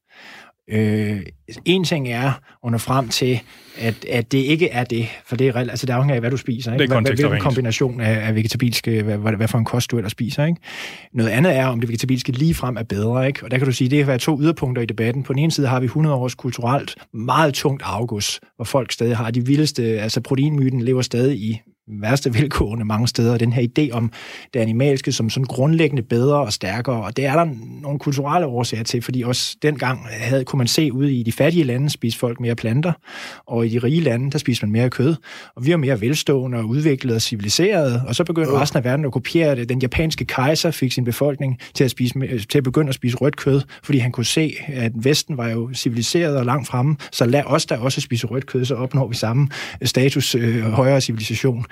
[0.71, 1.21] Øh,
[1.65, 2.31] en ting er
[2.63, 3.39] under frem til,
[3.77, 6.37] at, at det ikke er det, for det er, altså det afhænger af, hvad du
[6.37, 6.73] spiser.
[6.73, 6.83] Ikke?
[6.83, 9.97] Det er hvad, hvilken kombination af, af vegetabilske, hvad, hvad, hvad for en kost du
[9.97, 10.45] ellers spiser.
[10.45, 10.61] Ikke?
[11.13, 13.27] Noget andet er, om det vegetabilske lige frem er bedre.
[13.27, 13.43] Ikke?
[13.43, 15.23] Og der kan du sige, det kan være to yderpunkter i debatten.
[15.23, 19.17] På den ene side har vi 100 års kulturelt meget tungt afgus, hvor folk stadig
[19.17, 23.91] har de vildeste, altså proteinmyten lever stadig i værste vilkårene mange steder, den her idé
[23.91, 24.11] om
[24.53, 27.47] det animalske som sådan grundlæggende bedre og stærkere, og det er der
[27.81, 31.63] nogle kulturelle årsager til, fordi også dengang havde, kunne man se ude i de fattige
[31.63, 32.93] lande spise folk mere planter,
[33.47, 35.15] og i de rige lande, der spiser man mere kød,
[35.55, 39.05] og vi er mere velstående og udviklede og civiliserede, og så begyndte resten af verden
[39.05, 39.69] at kopiere det.
[39.69, 42.13] Den japanske kejser fik sin befolkning til at, spise,
[42.49, 45.73] til at begynde at spise rødt kød, fordi han kunne se, at Vesten var jo
[45.73, 49.15] civiliseret og langt fremme, så lad os da også spise rødt kød, så opnår vi
[49.15, 49.47] samme
[49.83, 51.65] status, øh, højere civilisation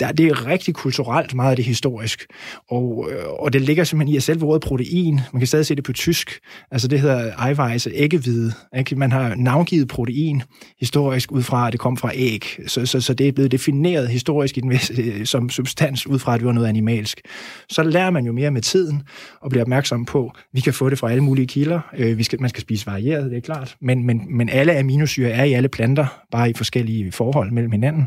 [0.00, 2.26] der, det er rigtig kulturelt meget af det historisk.
[2.70, 5.74] Og, øh, og det ligger simpelthen i, at selve ordet protein, man kan stadig se
[5.74, 6.40] det på tysk,
[6.70, 8.52] altså det hedder Eiweiß, æggehvide.
[8.78, 8.96] Ikke?
[8.96, 10.42] Man har navngivet protein
[10.80, 12.44] historisk ud fra, at det kom fra æg.
[12.66, 16.34] Så, så, så det er blevet defineret historisk i den, øh, som substans ud fra,
[16.34, 17.20] at det var noget animalsk.
[17.68, 19.02] Så lærer man jo mere med tiden
[19.40, 21.80] og bliver opmærksom på, at vi kan få det fra alle mulige kilder.
[21.96, 23.76] Øh, vi skal, man skal spise varieret, det er klart.
[23.80, 28.06] Men, men, men alle aminosyre er i alle planter, bare i forskellige forhold mellem hinanden.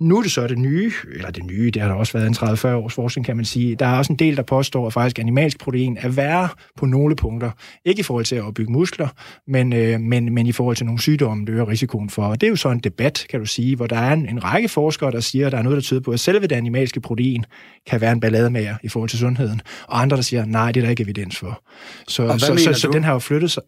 [0.00, 2.34] Nu er det så det nye, eller det nye, det har der også været en
[2.34, 3.74] 30-40 års forskning, kan man sige.
[3.74, 7.16] Der er også en del, der påstår, at faktisk animalsk protein er værre på nogle
[7.16, 7.50] punkter.
[7.84, 9.08] Ikke i forhold til at opbygge muskler,
[9.46, 12.22] men, øh, men, men i forhold til nogle sygdomme, det øger risikoen for.
[12.22, 14.44] Og det er jo så en debat, kan du sige, hvor der er en, en
[14.44, 17.00] række forskere, der siger, at der er noget, der tyder på, at selve det animalske
[17.00, 17.44] protein
[17.86, 19.60] kan være en ballademager i forhold til sundheden.
[19.88, 21.62] Og andre, der siger, nej, det er der ikke evidens for.
[22.08, 23.62] Så, så, så, så den har jo flyttet sig.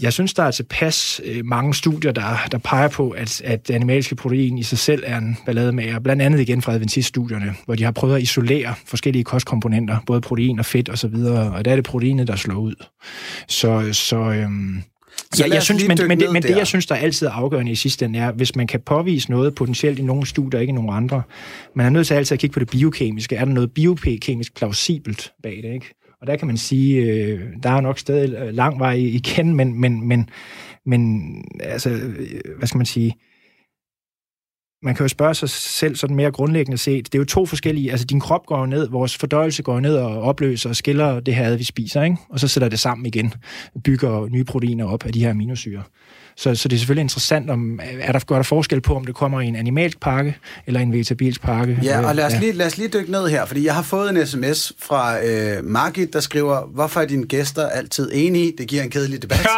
[0.00, 3.74] Jeg synes, der er tilpas øh, mange studier, der, der peger på, at, at det
[3.74, 5.98] animalske protein i sig selv er en ballademager.
[5.98, 10.58] Blandt andet igen fra Adventist-studierne, hvor de har prøvet at isolere forskellige kostkomponenter, både protein
[10.58, 12.74] og fedt osv., og, og der er det proteinet, der slår ud.
[13.48, 14.82] Så, så øhm,
[15.32, 17.72] så ja, jeg synes, men, men, det, men det, jeg synes, der er altid afgørende
[17.72, 20.74] i sidste ende, er, hvis man kan påvise noget potentielt i nogle studier, ikke i
[20.74, 21.22] nogle andre,
[21.74, 23.36] man er nødt til altid at kigge på det biokemiske.
[23.36, 25.94] Er der noget biokemisk plausibelt bag det, ikke?
[26.20, 30.08] Og der kan man sige, øh, der er nok stadig lang vej igen, men, men,
[30.08, 30.28] men,
[30.86, 31.24] men
[31.60, 31.90] altså,
[32.58, 33.14] hvad skal man sige,
[34.84, 37.06] man kan jo spørge sig selv sådan mere grundlæggende set.
[37.06, 40.22] Det er jo to forskellige, altså din krop går ned, vores fordøjelse går ned og
[40.22, 42.16] opløser og skiller det her, vi spiser, ikke?
[42.28, 43.34] og så sætter det sammen igen,
[43.84, 45.82] bygger nye proteiner op af de her aminosyre.
[46.36, 49.14] Så, så det er selvfølgelig interessant, om er der, gør der forskel på, om det
[49.14, 51.78] kommer i en animalsk pakke eller en vegetabilsk pakke.
[51.82, 52.38] Ja, og lad os, ja.
[52.38, 55.64] lige, lad os lige dykke ned her, fordi jeg har fået en sms fra øh,
[55.64, 58.52] Margit, der skriver, hvorfor er dine gæster altid enige?
[58.58, 59.40] Det giver en kedelig debat.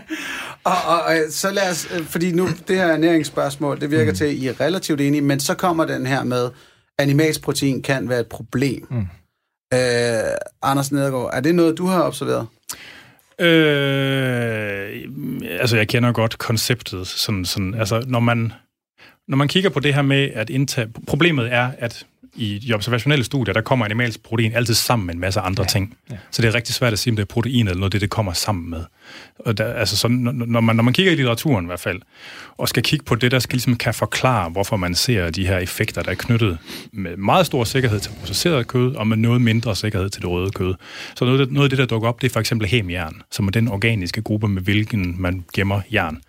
[0.64, 4.16] og, og, og så lad os, øh, fordi nu det her ernæringsspørgsmål, det virker mm.
[4.16, 6.50] til, at I er relativt enige, men så kommer den her med,
[6.98, 8.86] animalsk protein kan være et problem.
[8.90, 9.06] Mm.
[9.74, 9.78] Øh,
[10.62, 12.46] Anders Nedergaard, er det noget, du har observeret?
[13.40, 15.04] Øh,
[15.60, 17.06] altså, jeg kender godt konceptet.
[17.06, 18.52] Sådan, sådan, altså, når man,
[19.28, 20.88] når man kigger på det her med at indtage...
[21.06, 22.06] Problemet er, at
[22.38, 25.68] i de observationelle studier, der kommer animalsk protein altid sammen med en masse andre ja,
[25.68, 25.96] ting.
[26.10, 26.16] Ja.
[26.30, 28.10] Så det er rigtig svært at sige, om det er protein eller noget, det, det
[28.10, 28.84] kommer sammen med.
[29.38, 32.00] Og der, altså så, når, man, når man kigger i litteraturen i hvert fald,
[32.56, 35.58] og skal kigge på det, der skal ligesom kan forklare, hvorfor man ser de her
[35.58, 36.58] effekter, der er knyttet
[36.92, 40.50] med meget stor sikkerhed til processeret kød, og med noget mindre sikkerhed til det røde
[40.50, 40.74] kød.
[41.14, 43.50] Så noget, noget af det, der dukker op, det er for eksempel hemjern, som er
[43.50, 46.20] den organiske gruppe, med hvilken man gemmer jern.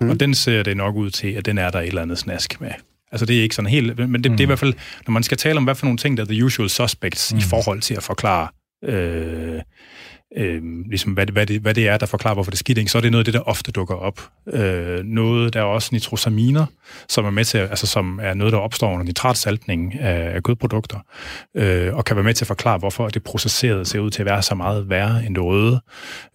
[0.00, 0.10] Mm.
[0.10, 2.60] Og den ser det nok ud til, at den er der et eller andet snask
[2.60, 2.70] med.
[3.12, 4.36] Altså det er ikke sådan helt, men det, mm.
[4.36, 4.48] det er i mm.
[4.48, 4.74] hvert fald,
[5.06, 7.38] når man skal tale om, hvad for nogle ting, der er the usual suspects mm.
[7.38, 8.48] i forhold til at forklare
[8.84, 9.60] øh,
[10.36, 12.90] øh, ligesom hvad, det, hvad, det, hvad det er, der forklarer, hvorfor det ikke?
[12.90, 14.20] så er det noget af det, der ofte dukker op.
[14.52, 16.66] Øh, noget, der er også nitrosaminer,
[17.08, 20.98] som er med til, altså som er noget, der opstår under nitratsaltning af, af kødprodukter,
[21.56, 24.26] øh, og kan være med til at forklare, hvorfor det processerede ser ud til at
[24.26, 25.80] være så meget værre end det røde.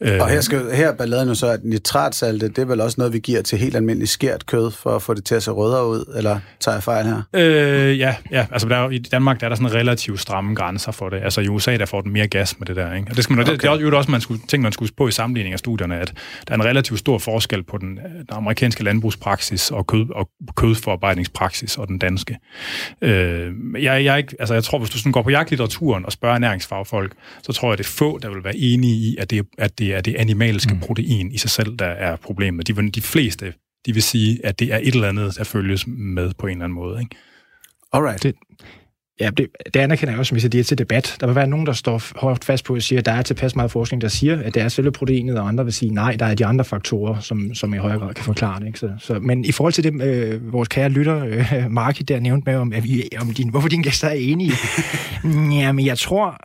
[0.02, 2.96] Øh, og her, skal, her er balladen jo så, at nitratsalte, det er vel også
[2.98, 5.52] noget, vi giver til helt almindeligt skært kød, for at få det til at se
[5.52, 7.22] rødere ud, eller tager jeg fejl her?
[7.34, 10.92] Øh, ja, ja, altså der er, i Danmark der er der sådan relativt stramme grænser
[10.92, 11.24] for det.
[11.24, 13.08] Altså i USA, der får den mere gas med det der, ikke?
[13.10, 13.52] Og det, skal man, okay.
[13.52, 16.14] det, det, jo også, man skulle, ting, man skulle på i sammenligning af studierne, at
[16.48, 21.78] der er en relativt stor forskel på den, den amerikanske landbrugspraksis og, kød, og kødforarbejdningspraksis
[21.78, 22.38] og den danske.
[23.02, 26.36] Øh, jeg, jeg, ikke, altså jeg tror, hvis du sådan går på jagtlitteraturen og spørger
[26.36, 27.14] ernæringsfagfolk,
[27.44, 29.96] så tror jeg, det er få, der vil være enige i, at det, at det
[29.96, 30.80] er det animalske mm.
[30.80, 32.68] protein i sig selv, der er problemet.
[32.68, 33.54] De, de fleste
[33.86, 36.64] de vil sige, at det er et eller andet, der følges med på en eller
[36.64, 37.00] anden måde.
[37.00, 37.16] Ikke?
[37.94, 38.24] Alright.
[38.24, 38.36] Det,
[39.20, 41.18] Ja, det, det anerkender jeg også, hvis det er til debat.
[41.20, 43.56] Der vil være nogen, der står hårdt fast på at sige, at der er tilpas
[43.56, 46.26] meget forskning, der siger, at det er selve proteinet, og andre vil sige, nej, der
[46.26, 48.68] er de andre faktorer, som, som i højere grad kan forklare det.
[48.68, 48.80] Ikke?
[48.80, 52.52] Så, så, men i forhold til det, øh, vores kære lytter, øh, Marki, der nævnte
[52.52, 54.54] med, om, at vi, om din, hvorfor dine gæster er enige.
[55.62, 56.38] ja, men jeg tror,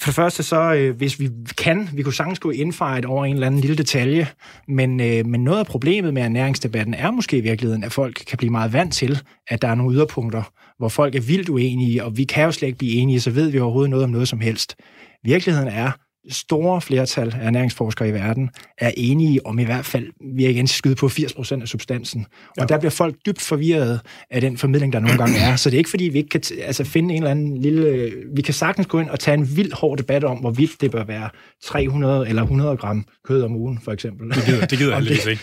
[0.00, 3.34] for det første så, øh, hvis vi kan, vi kunne sagtens gå indfejret over en
[3.34, 4.28] eller anden lille detalje,
[4.68, 8.38] men, øh, men noget af problemet med ernæringsdebatten er måske i virkeligheden, at folk kan
[8.38, 10.42] blive meget vant til, at der er nogle yderpunkter,
[10.78, 13.50] hvor folk er vildt uenige, og vi kan jo slet ikke blive enige, så ved
[13.50, 14.76] vi overhovedet noget om noget som helst.
[15.24, 15.90] Virkeligheden er,
[16.30, 20.06] store flertal af ernæringsforskere i verden er enige om i hvert fald,
[20.36, 22.26] vi er igen skyde på 80% af substansen.
[22.48, 22.64] Og ja.
[22.64, 24.00] der bliver folk dybt forvirret
[24.30, 25.56] af den formidling, der nogle gange er.
[25.56, 28.12] Så det er ikke fordi, vi ikke kan altså, finde en eller anden lille...
[28.34, 31.04] Vi kan sagtens gå ind og tage en vild hård debat om, hvorvidt det bør
[31.04, 31.30] være
[31.64, 34.30] 300 eller 100 gram kød om ugen, for eksempel.
[34.30, 35.42] Det gider, det gider jeg lidt ikke.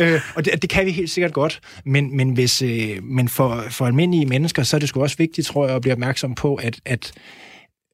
[0.14, 3.64] øh, og det, det kan vi helt sikkert godt, men, men, hvis, øh, men for,
[3.70, 6.54] for almindelige mennesker, så er det sgu også vigtigt, tror jeg, at blive opmærksom på,
[6.54, 7.12] at, at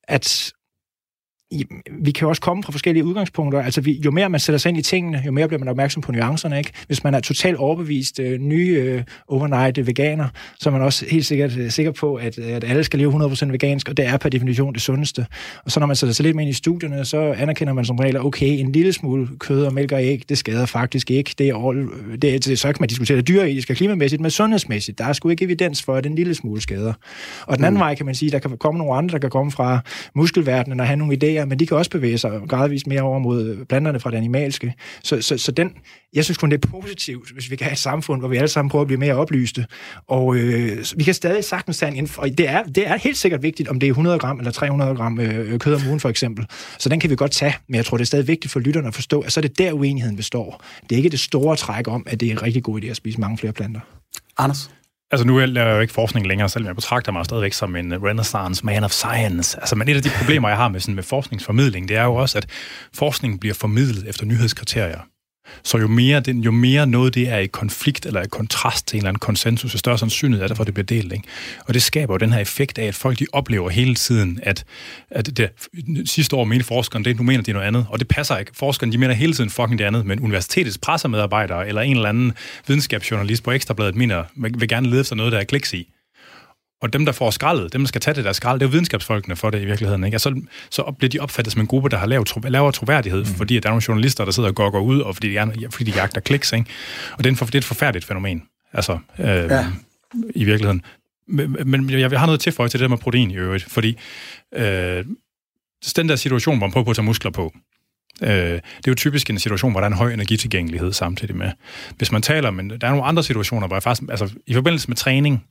[0.08, 0.52] at
[2.00, 3.62] vi kan jo også komme fra forskellige udgangspunkter.
[3.62, 6.02] Altså, vi, jo mere man sætter sig ind i tingene, jo mere bliver man opmærksom
[6.02, 6.70] på nuancerne, ikke?
[6.86, 10.28] Hvis man er totalt overbevist øh, nye øh, overnight veganer,
[10.60, 13.50] så er man også helt sikkert øh, sikker på, at, at alle skal leve 100%
[13.50, 15.26] vegansk, og det er per definition det sundeste.
[15.64, 17.96] Og så når man sætter sig lidt mere ind i studierne, så anerkender man som
[17.96, 21.34] regel, okay, en lille smule kød og mælk og æg, det skader faktisk ikke.
[21.38, 21.88] Det er all,
[22.22, 25.28] det, det, så kan man diskutere det dyreetisk og klimamæssigt, men sundhedsmæssigt, der er sgu
[25.28, 26.92] ikke evidens for, at en lille smule skader.
[27.46, 27.80] Og den anden mm.
[27.80, 29.80] vej kan man sige, der kan komme nogle andre, der kan komme fra
[30.14, 33.48] muskelverdenen og have nogle idéer, men de kan også bevæge sig gradvist mere over mod
[33.48, 34.74] øh, planterne fra det animalske.
[35.02, 35.70] Så, så, så den,
[36.14, 38.48] jeg synes kun, det er positivt, hvis vi kan have et samfund, hvor vi alle
[38.48, 39.66] sammen prøver at blive mere oplyste.
[40.08, 43.42] Og øh, vi kan stadig sagtens tage en og det er, det er helt sikkert
[43.42, 46.08] vigtigt, om det er 100 gram eller 300 gram øh, øh, kød om ugen for
[46.08, 46.46] eksempel.
[46.78, 48.88] Så den kan vi godt tage, men jeg tror, det er stadig vigtigt for lytterne
[48.88, 50.64] at forstå, at så er det der uenigheden består.
[50.82, 52.96] Det er ikke det store træk om, at det er en rigtig god idé at
[52.96, 53.80] spise mange flere planter.
[54.38, 54.70] Anders?
[55.14, 57.92] Altså nu er jeg jo ikke forskning længere, selvom jeg betragter mig stadigvæk som en
[57.92, 59.60] uh, renaissance man of science.
[59.60, 62.14] Altså, men et af de problemer, jeg har med, sådan, med forskningsformidling, det er jo
[62.14, 62.46] også, at
[62.94, 65.00] forskning bliver formidlet efter nyhedskriterier.
[65.62, 68.96] Så jo mere, den, jo mere noget det er i konflikt eller i kontrast til
[68.96, 71.12] en eller anden konsensus, jo større sandsynlighed er der for, at det bliver delt.
[71.12, 71.24] Ikke?
[71.66, 74.64] Og det skaber jo den her effekt af, at folk de oplever hele tiden, at,
[75.10, 75.50] at det,
[76.06, 77.86] sidste år mente forskeren det, nu mener de noget andet.
[77.90, 78.52] Og det passer ikke.
[78.54, 82.32] Forskeren de mener hele tiden fucking det andet, men universitetets pressemedarbejdere eller en eller anden
[82.66, 85.93] videnskabsjournalist på Ekstrabladet mener, vil gerne lede efter noget, der er kliks i.
[86.84, 88.70] Og dem, der får skraldet, dem, der skal tage det der skrald, det er jo
[88.70, 90.04] videnskabsfolkene for det i virkeligheden.
[90.04, 90.14] Ikke?
[90.14, 93.26] Altså, så bliver de opfattet som en gruppe, der har lavet, tro, lavere troværdighed, mm.
[93.26, 95.54] fordi der er nogle journalister, der sidder og går, går ud, og fordi de, gerne,
[95.70, 96.52] fordi de jagter kliks.
[96.52, 96.66] Ikke?
[97.12, 99.66] Og det er, en, det er et forfærdeligt fænomen, altså, øh, ja.
[100.34, 100.82] i virkeligheden.
[101.28, 103.96] Men, men jeg har noget tilføje til det med protein i øvrigt, fordi
[104.56, 105.04] øh,
[105.96, 107.52] den der situation, hvor man prøver på at tage muskler på,
[108.22, 111.50] Øh, det er jo typisk en situation, hvor der er en høj energitilgængelighed samtidig med.
[111.96, 114.88] Hvis man taler, men der er nogle andre situationer, hvor jeg faktisk, altså i forbindelse
[114.88, 115.44] med træning,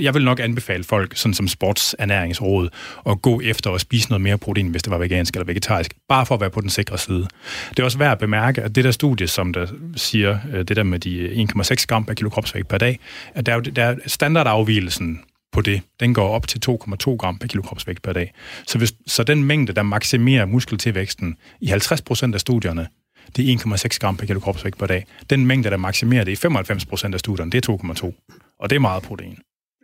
[0.00, 2.68] jeg vil nok anbefale folk, sådan som sportsernæringsråd,
[3.06, 6.26] at gå efter at spise noget mere protein, hvis det var vegansk eller vegetarisk, bare
[6.26, 7.26] for at være på den sikre side.
[7.70, 9.66] Det er også værd at bemærke, at det der studie, som der
[9.96, 12.98] siger, øh, det der med de øh, 1,6 gram per kilo kropsvægt per dag,
[13.34, 15.20] at der er, der standardafvielsen
[15.52, 18.32] på det, den går op til 2,2 gram per kilo kropsvægt per dag.
[18.66, 22.88] Så, hvis, så den mængde, der maksimerer muskeltilvæksten i 50 procent af studierne,
[23.36, 25.06] det er 1,6 gram per kilo kropsvægt per dag.
[25.30, 28.56] Den mængde, der maksimerer det i 95 procent af studierne, det er 2,2.
[28.60, 29.38] Og det er meget protein.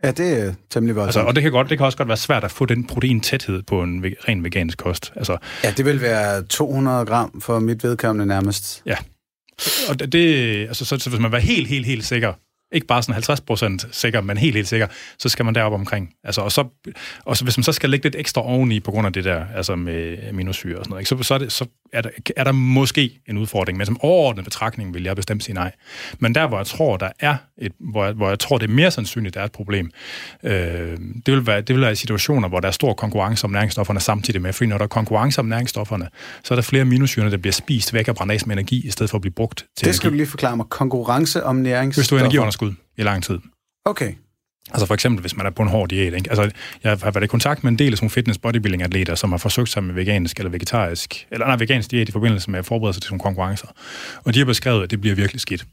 [0.04, 1.06] Ja, det er temmelig godt.
[1.06, 3.62] Altså, og det kan, godt, det kan også godt være svært at få den proteintæthed
[3.62, 5.12] på en ren vegansk kost.
[5.16, 8.82] Altså, ja, det vil være 200 gram for mit vedkommende nærmest.
[8.86, 8.96] Ja.
[9.88, 12.32] Og det, altså, så, så hvis man var helt, helt, helt sikker,
[12.74, 14.86] ikke bare sådan 50 procent sikker, men helt, helt sikker,
[15.18, 16.10] så skal man derop omkring.
[16.24, 16.64] Altså, og, så,
[17.24, 19.44] og så, hvis man så skal lægge lidt ekstra oveni på grund af det der,
[19.54, 21.08] altså med aminosyre og sådan noget, ikke?
[21.08, 24.44] Så, så, er, det, så er, der, er der måske en udfordring, men som overordnet
[24.44, 25.72] betragtning vil jeg bestemt sige nej.
[26.18, 28.90] Men der, hvor jeg tror, der er et, hvor, hvor jeg tror, det er mere
[28.90, 29.90] sandsynligt, der er et problem,
[30.42, 30.52] øh,
[31.26, 34.00] det, vil være, det vil være i situationer, hvor der er stor konkurrence om næringsstofferne
[34.00, 36.08] samtidig med, fordi når der er konkurrence om næringsstofferne,
[36.44, 38.90] så er der flere aminosyrene, der bliver spist væk og brændt af med energi, i
[38.90, 40.14] stedet for at blive brugt til Det skal energi.
[40.14, 40.66] du lige forklare mig.
[40.68, 42.02] Konkurrence om næringsstoffer.
[42.02, 42.63] Hvis du er energiunderskud
[42.96, 43.38] i lang tid.
[43.84, 44.14] Okay.
[44.70, 46.14] Altså for eksempel, hvis man er på en hård diæt.
[46.14, 46.30] Ikke?
[46.30, 46.50] Altså,
[46.84, 49.38] jeg har været i kontakt med en del af sådan fitness bodybuilding atleter, som har
[49.38, 52.94] forsøgt sig med vegansk eller vegetarisk, eller nej, vegansk diæt i forbindelse med at forberede
[52.94, 53.66] sig til sådan konkurrencer.
[54.24, 55.64] Og de har beskrevet, at det bliver virkelig skidt.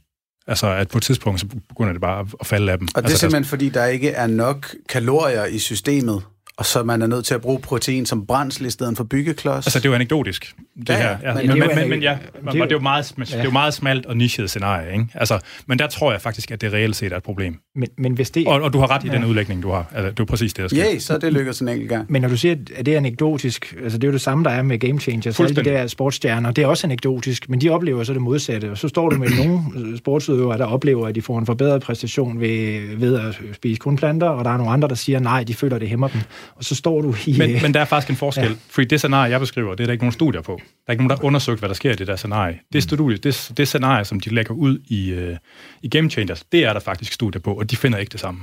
[0.47, 2.87] Altså, at på et tidspunkt, så begynder det bare at falde af dem.
[2.87, 6.23] Og det er altså, simpelthen, fordi der ikke er nok kalorier i systemet,
[6.61, 9.65] og så man er nødt til at bruge protein som brændsel i stedet for byggeklods.
[9.67, 11.01] Altså, det er jo anekdotisk, det Ja, ja.
[11.01, 11.09] her.
[11.23, 12.09] Ja, Men men, det er jo men, men, ja,
[12.51, 15.05] det er jo- meget, det er jo meget smalt og nichet scenarie, ikke?
[15.15, 17.59] Altså, men der tror jeg faktisk, at det reelt set er et problem.
[17.75, 18.47] Men, men hvis det...
[18.47, 19.13] Og, og du har ret i Ja.
[19.13, 19.85] den udlægning, du har.
[19.95, 20.85] Altså, det er præcis det, der sker.
[20.93, 22.05] Yay, så det lykkedes en enkelt gang.
[22.11, 24.49] Men når du siger, at det er anekdotisk, altså det er jo det samme, der
[24.49, 28.03] er med Game Changers, alle de der sportsstjerner, det er også anekdotisk, men de oplever
[28.03, 31.39] så det modsatte, og så står du med nogle sportsudøvere, der oplever, at de får
[31.39, 34.95] en forbedret præstation ved, ved at spise kun planter, og der er nogle andre, der
[34.95, 36.21] siger, nej, de føler, det hæmmer dem.
[36.55, 37.37] Og så står du i...
[37.37, 38.49] Men, men der er faktisk en forskel, Ja.
[38.49, 38.55] ja.
[38.69, 40.51] fordi det scenarie, jeg beskriver, det er der ikke nogen studier på.
[40.61, 42.59] Der er ikke nogen, der har undersøgt, hvad der sker i det der scenarie.
[42.73, 45.37] Det, studie, det, det scenarie, som de lægger ud i, øh,
[45.81, 48.41] i Game Changers, det er der faktisk studier på, og de finder ikke det samme.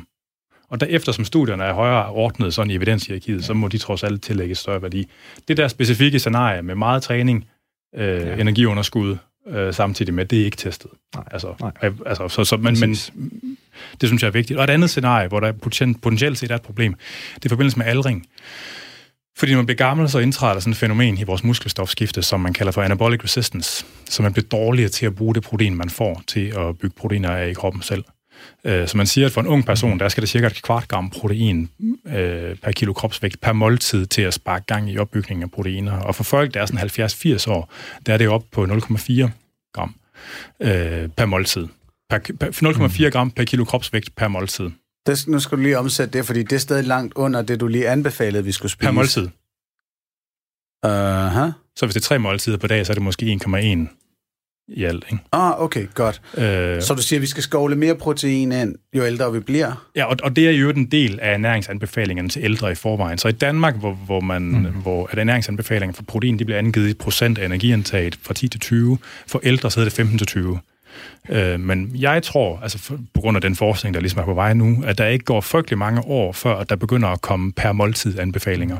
[0.70, 4.22] Og der, eftersom studierne er højere ordnet sådan i evidenshierarkiet, så må de trods alt
[4.22, 5.06] tillægge større værdi.
[5.48, 7.48] Det der specifikke scenarie med meget træning,
[7.96, 8.36] øh, ja.
[8.36, 9.16] energiunderskud,
[9.50, 10.90] øh, samtidig med, det er ikke testet.
[11.14, 11.24] Nej.
[11.30, 11.72] Altså, Nej.
[11.82, 12.90] øh, altså, så, så, men, men
[14.00, 14.58] det synes jeg er vigtigt.
[14.58, 16.94] Og et andet scenarie, hvor der poten- potentielt set er et problem,
[17.34, 18.26] det er i forbindelse med aldring.
[19.38, 22.40] Fordi når man bliver gammel, så indtræder der sådan et fænomen i vores muskelstofskifte, som
[22.40, 23.84] man kalder for anabolic resistance.
[24.04, 27.30] Så man bliver dårligere til at bruge det protein, man får til at bygge proteiner
[27.30, 28.04] af i kroppen selv.
[28.64, 30.88] Øh, Så man siger, at for en ung person, der skal der cirka et kvart
[30.88, 31.70] gram protein
[32.06, 35.92] øh, per kilo kropsvægt per måltid til at sparke gang i opbygningen af proteiner.
[35.92, 36.90] Og for folk, der er sådan
[37.38, 37.72] 70-80 år,
[38.06, 39.28] der er det op på 0,4
[39.72, 39.94] gram
[40.60, 41.66] øh, per måltid.
[42.10, 44.70] Per, per, 0,4 gram per kilo kropsvægt per måltid.
[45.06, 47.66] Det, nu skal du lige omsætte det, fordi det er stadig langt under det, du
[47.66, 48.86] lige anbefalede, vi skulle spise.
[48.86, 49.28] Per måltid.
[50.86, 51.52] Uh-huh.
[51.76, 54.07] Så hvis det er tre måltider på dag, så er det måske 1,1
[54.68, 55.04] i alt.
[55.12, 55.24] Ikke?
[55.32, 56.20] Ah, okay, godt.
[56.38, 59.86] Øh, Så du siger, at vi skal skovle mere protein ind, jo ældre vi bliver?
[59.96, 63.18] Ja, og, og det er jo en del af ernæringsanbefalingerne til ældre i forvejen.
[63.18, 64.64] Så i Danmark, hvor, hvor, man, mm.
[64.64, 68.60] hvor at ernæringsanbefalingerne for protein de bliver angivet i procent af energiindtaget fra 10 til
[68.60, 70.58] 20, for ældre så hedder det 15 til 20.
[71.28, 74.34] Øh, men jeg tror, altså for, på grund af den forskning, der ligesom er på
[74.34, 77.52] vej nu, at der ikke går frygtelig mange år, før at der begynder at komme
[77.52, 78.76] per måltid anbefalinger.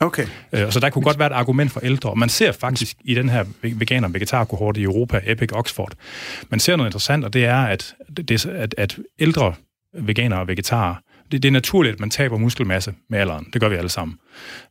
[0.00, 0.26] Okay.
[0.52, 2.10] Øh, så der kunne godt være et argument for ældre.
[2.10, 5.92] Og man ser faktisk i den her veganer- og vegetarkohort i Europa, Epic Oxford,
[6.50, 9.54] man ser noget interessant, og det er, at, det, at, at ældre
[9.98, 10.94] veganere og vegetarer,
[11.32, 13.46] det, det er naturligt, at man taber muskelmasse med alderen.
[13.52, 14.18] Det gør vi alle sammen.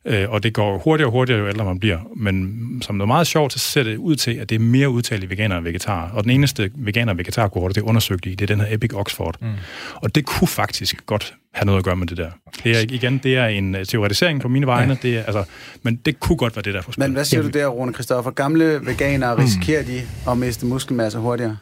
[0.04, 1.98] Øh, og det går hurtigere og hurtigere, jo ældre man bliver.
[2.16, 5.24] Men som noget meget sjovt, så ser det ud til, at det er mere udtalt
[5.24, 6.10] i veganer og vegetarer.
[6.10, 8.94] Og den eneste veganer og vegetarkohort, det er undersøgt i, det er den her Epic
[8.94, 9.36] Oxford.
[9.40, 9.48] Mm.
[9.94, 12.30] Og det kunne faktisk godt have noget at gøre med det der.
[12.64, 15.08] Det er igen, det er en øh, teoretisering på mine vegne, ja.
[15.08, 15.44] det er, altså,
[15.82, 17.04] men det kunne godt være det der på spil.
[17.04, 18.30] Men hvad siger du der, Rune Christoffer?
[18.30, 21.56] Gamle veganere, risikerer de at miste muskelmasse hurtigere?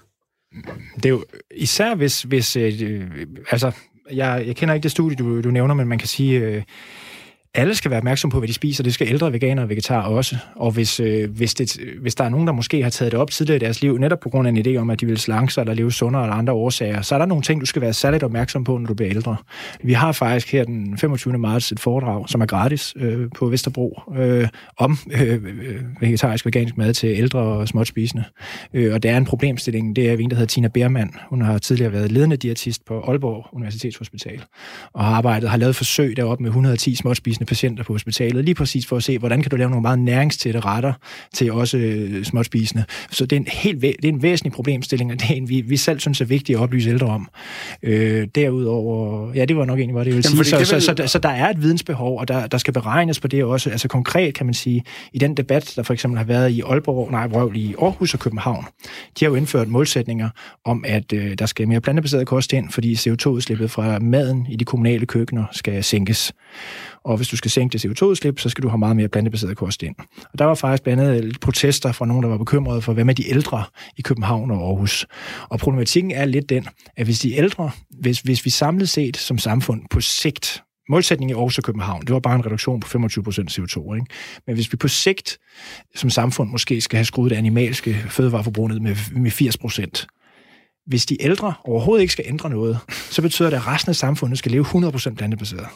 [0.96, 1.24] Det er jo
[1.56, 3.02] især hvis, hvis øh,
[3.50, 3.72] altså,
[4.12, 6.62] jeg, jeg kender ikke det studie, du, du nævner, men man kan sige, øh,
[7.54, 8.82] alle skal være opmærksom på, hvad de spiser.
[8.82, 10.36] Det skal ældre veganere og vegetarer også.
[10.56, 13.30] Og hvis, øh, hvis, det, hvis der er nogen, der måske har taget det op
[13.30, 15.52] tidligere i deres liv, netop på grund af en idé om, at de vil slanke
[15.52, 17.92] sig eller leve sundere eller andre årsager, så er der nogle ting, du skal være
[17.92, 19.36] særligt opmærksom på, når du bliver ældre.
[19.82, 21.38] Vi har faktisk her den 25.
[21.38, 25.40] marts et foredrag, som er gratis øh, på Vesterbro, øh, om øh, øh
[26.00, 28.24] vegetarisk vegansk mad til ældre og småtspisende.
[28.74, 31.10] Øh, og der er en problemstilling, det er en, der hedder Tina Bermann.
[31.30, 34.44] Hun har tidligere været ledende diætist på Aalborg Universitetshospital,
[34.92, 38.54] og har arbejdet, har lavet forsøg deroppe med 110 småtspisende spisende patienter på hospitalet, lige
[38.54, 40.92] præcis for at se, hvordan kan du lave nogle meget næringstætte retter
[41.34, 42.84] til også øh, småt spisende.
[43.10, 45.60] Så det er en, helt det er en væsentlig problemstilling, og det er en, vi,
[45.60, 47.28] vi selv synes er vigtigt at oplyse ældre om.
[47.82, 50.44] Øh, derudover, ja, det var nok egentlig, hvad det vil sige.
[50.44, 53.28] Så, så, så, der, så der er et vidensbehov, og der, der skal beregnes på
[53.28, 53.70] det også.
[53.70, 57.10] Altså konkret kan man sige, i den debat, der for eksempel har været i Aalborg,
[57.10, 58.64] nej, Vrøvl, i Aarhus og København,
[59.20, 60.28] de har jo indført målsætninger
[60.64, 64.64] om, at øh, der skal mere plantebaseret kost ind, fordi CO2-udslippet fra maden i de
[64.64, 66.32] kommunale køkkener skal sænkes.
[67.04, 69.82] Og hvis du skal sænke det CO2-udslip, så skal du have meget mere plantebaseret kost
[69.82, 69.94] ind.
[70.32, 73.04] Og der var faktisk blandt andet lidt protester fra nogen, der var bekymrede for, hvad
[73.04, 73.64] med de ældre
[73.96, 75.06] i København og Aarhus.
[75.48, 79.38] Og problematikken er lidt den, at hvis de ældre, hvis, hvis vi samlet set som
[79.38, 82.98] samfund på sigt, målsætningen i Aarhus og København, det var bare en reduktion på 25%
[82.98, 83.94] CO2.
[83.94, 84.06] Ikke?
[84.46, 85.38] Men hvis vi på sigt
[85.94, 90.06] som samfund måske skal have skruet det animalske fødevareforbrug ned med, med 80%
[90.86, 92.78] hvis de ældre overhovedet ikke skal ændre noget,
[93.10, 95.66] så betyder det, at resten af samfundet skal leve 100% plantebaseret.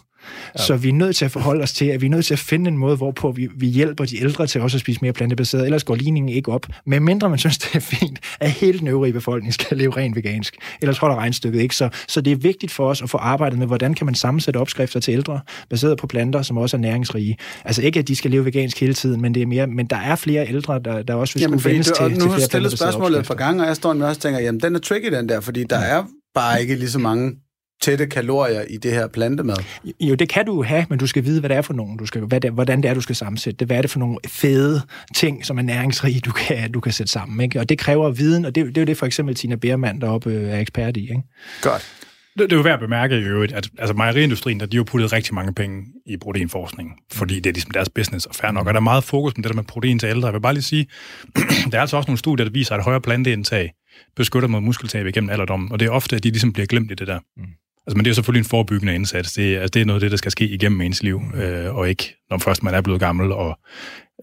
[0.59, 0.63] Ja.
[0.63, 2.39] Så vi er nødt til at forholde os til, at vi er nødt til at
[2.39, 5.65] finde en måde, hvorpå vi, vi hjælper de ældre til også at spise mere plantebaseret,
[5.65, 6.67] ellers går ligningen ikke op.
[6.87, 10.17] Men mindre man synes, det er fint, at hele den øvrige befolkning skal leve rent
[10.17, 10.57] vegansk.
[10.83, 11.77] Ellers holder regnstykket ikke.
[11.77, 14.59] Så, så det er vigtigt for os at få arbejdet med, hvordan kan man sammensætte
[14.59, 17.37] opskrifter til ældre, baseret på planter, som også er næringsrige.
[17.65, 19.97] Altså ikke, at de skal leve vegansk hele tiden, men det er mere, men der
[19.97, 22.39] er flere ældre, der, der også vil jamen, skulle vendes til, og til nu har
[22.39, 24.79] stillet spørgsmålet et par gange, og jeg står med også og tænker, jamen den er
[24.79, 26.05] tricky den der, fordi der er
[26.35, 27.37] bare ikke lige så mange
[27.81, 29.57] tætte kalorier i det her plantemad.
[30.01, 31.97] Jo, det kan du have, men du skal vide, hvad det er for nogen.
[31.97, 33.69] Du skal, hvad det, hvordan det er, du skal sammensætte det.
[33.69, 34.83] Hvad er det for nogle fede
[35.15, 37.41] ting, som er næringsrige, du kan, du kan sætte sammen.
[37.41, 37.61] Ikke?
[37.61, 40.31] Og det kræver viden, og det, det er jo det for eksempel Tina Bermann deroppe
[40.31, 41.01] øh, er ekspert i.
[41.01, 41.23] Ikke?
[41.63, 41.93] Godt.
[42.39, 44.79] Det, det er jo værd at bemærke i øvrigt, at altså, mejeriindustrien, der, de har
[44.79, 48.51] jo puttet rigtig mange penge i proteinforskning, fordi det er ligesom deres business, og fair
[48.51, 48.67] nok.
[48.67, 50.27] Og der er meget fokus på det der med protein til ældre.
[50.27, 50.87] Jeg vil bare lige sige,
[51.71, 53.73] der er altså også nogle studier, der viser, at højere planteindtag
[54.17, 56.95] beskytter mod muskeltab igennem alderdommen, og det er ofte, at de ligesom bliver glemt i
[56.95, 57.19] det der.
[57.37, 57.45] Mm.
[57.89, 59.33] Altså, men det er jo selvfølgelig en forebyggende indsats.
[59.33, 61.75] Det, er- altså, det er noget af det, der skal ske igennem ens liv, øh,
[61.77, 63.59] og ikke når først man er blevet gammel og,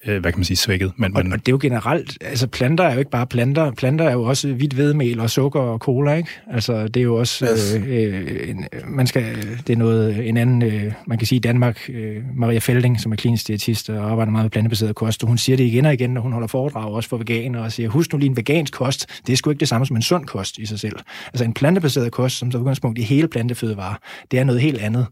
[0.07, 0.91] øh, hvad kan man sige, svækket.
[0.97, 3.71] Men, Og, men, og det er jo generelt, altså planter er jo ikke bare planter,
[3.71, 6.29] planter er jo også hvidt hvedemel og sukker og cola, ikke?
[6.51, 7.75] Altså det er jo også, Yes.
[7.75, 9.23] øh, øh, en, man skal,
[9.67, 13.11] det er noget, en anden, øh, man kan sige i Danmark, øh, Maria Felding, som
[13.11, 15.93] er klinisk diætist og arbejder meget med plantebaseret kost, og hun siger det igen og
[15.93, 18.73] igen, når hun holder foredrag også for veganere, og siger, husk nu lige en vegansk
[18.73, 20.95] kost, det er sgu ikke det samme som en sund kost i sig selv.
[21.25, 23.95] Altså en plantebaseret kost, som så udgangspunkt i hele plantefødevarer,
[24.31, 25.07] det er noget helt andet.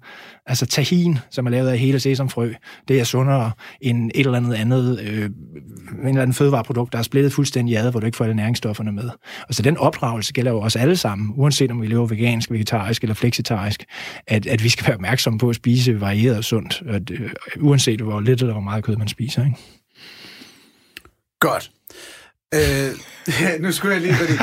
[0.45, 2.53] Altså tahin, som er lavet af hele sesamfrø,
[2.87, 7.03] det er sundere end et eller andet andet, øh, en eller anden fødevareprodukt, der er
[7.03, 9.09] splittet fuldstændig ad, hvor du ikke får alle næringsstofferne med.
[9.47, 13.01] Og så den opdragelse gælder jo os alle sammen, uanset om vi lever vegansk, vegetarisk
[13.01, 13.83] eller flexitarisk,
[14.27, 17.29] at, at vi skal være opmærksomme på at spise varieret og sundt, at, øh,
[17.59, 19.45] uanset hvor lidt eller hvor meget kød man spiser.
[19.45, 19.57] Ikke?
[21.39, 21.71] Godt.
[22.54, 22.91] Øh,
[23.64, 24.34] nu skulle jeg lige, fordi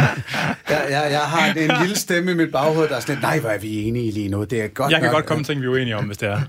[0.71, 3.39] jeg, jeg, jeg har en lille stemme i mit baghoved, der er sådan lidt, nej,
[3.39, 4.45] hvor er vi enige lige nu.
[4.45, 5.15] Det er godt jeg kan nok.
[5.15, 6.41] godt komme ting, vi er uenige om, hvis det er.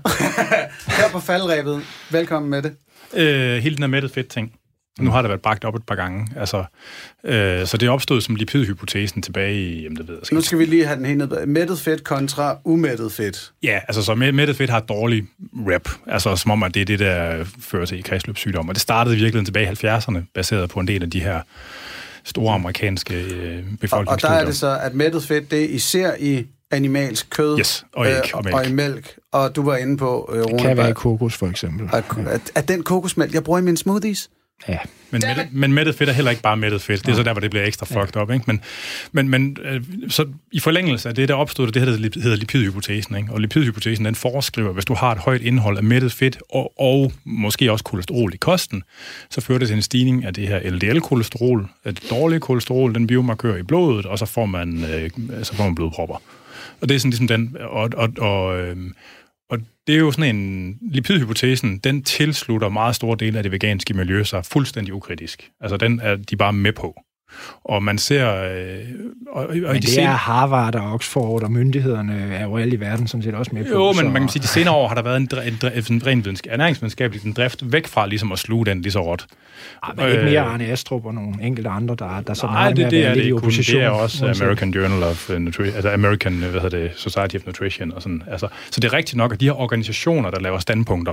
[1.02, 1.82] Her på faldrebet.
[2.10, 2.72] Velkommen med det.
[3.14, 4.52] øh, hele den her mættet fedt ting.
[5.00, 6.26] Nu har der været bragt op et par gange.
[6.36, 6.64] Altså,
[7.24, 10.46] øh, så det opstod som lipidhypotesen tilbage i, jamen det ved jeg Nu ikke.
[10.46, 11.46] skal vi lige have den helt ned.
[11.46, 13.52] Mættet fedt kontra umættet fedt.
[13.62, 15.26] Ja, altså så mæ- mættet fedt har et dårligt
[15.68, 15.88] rep.
[16.06, 18.68] Altså som om, at det er det, der fører til kredsløbssygdom.
[18.68, 21.40] Og det startede i virkeligheden tilbage i 70'erne, baseret på en del af de her
[22.24, 24.34] store amerikanske øh, Og, og befolkningsstudier.
[24.36, 28.06] der er det så, at mættet fedt, det er især i animalsk kød Yes, og
[28.06, 28.56] æg og mælk.
[28.56, 29.16] og i mælk.
[29.32, 31.88] Og du var inde på, øh, Rune, Kan være i kokos, for eksempel.
[31.92, 34.30] at, at, at den kokosmælk, jeg bruger i mine smoothies,
[34.68, 34.78] Ja.
[35.10, 37.06] Men, mættet, men mættet fedt er heller ikke bare mættet fedt.
[37.06, 38.30] Det er så der, hvor det bliver ekstra fucked up.
[38.30, 38.44] Ikke?
[38.46, 38.60] Men,
[39.12, 43.16] men, men øh, så i forlængelse af det, der opstod, det her, der hedder lipidhypotesen.
[43.16, 43.32] Ikke?
[43.32, 47.12] Og lipidhypotesen, den foreskriver, hvis du har et højt indhold af mættet fedt, og, og
[47.24, 48.82] måske også kolesterol i kosten,
[49.30, 53.06] så fører det til en stigning af det her LDL-kolesterol, af det dårlige kolesterol, den
[53.06, 55.10] biomarkør i blodet, og så får man, øh,
[55.42, 56.22] så får man blodpropper.
[56.80, 58.76] Og det er sådan ligesom den, og, og, og, øh,
[59.52, 63.94] og det er jo sådan en, lipidhypotesen, den tilslutter meget store dele af det veganske
[63.94, 65.50] miljø sig fuldstændig ukritisk.
[65.60, 67.02] Altså den er de bare med på.
[67.64, 68.34] Og man ser...
[68.34, 68.78] Øh,
[69.32, 72.74] og, og Men de det sen- er Harvard og Oxford, og myndighederne er jo alle
[72.76, 73.70] i verden sådan set også med på.
[73.70, 75.48] Jo, så- men man kan sige, at de senere år har der været en, dre-
[75.48, 78.92] en, dre- en ren vidensk- ernæringsvidenskabelig en drift væk fra ligesom at sluge den lige
[78.92, 79.26] så råt.
[79.82, 82.62] Ej, men ikke Øh, mere Arne Astrup og nogle enkelte andre, der, der sådan Nej,
[82.62, 83.80] har det, det er det i ikke opposition.
[83.80, 84.26] Det er også.
[84.42, 88.22] American Journal of uh, Nutrition, altså American, hvad hedder det, Society of Nutrition og sådan.
[88.30, 91.12] Altså, så det er rigtigt nok, at de her organisationer, der laver standpunkter,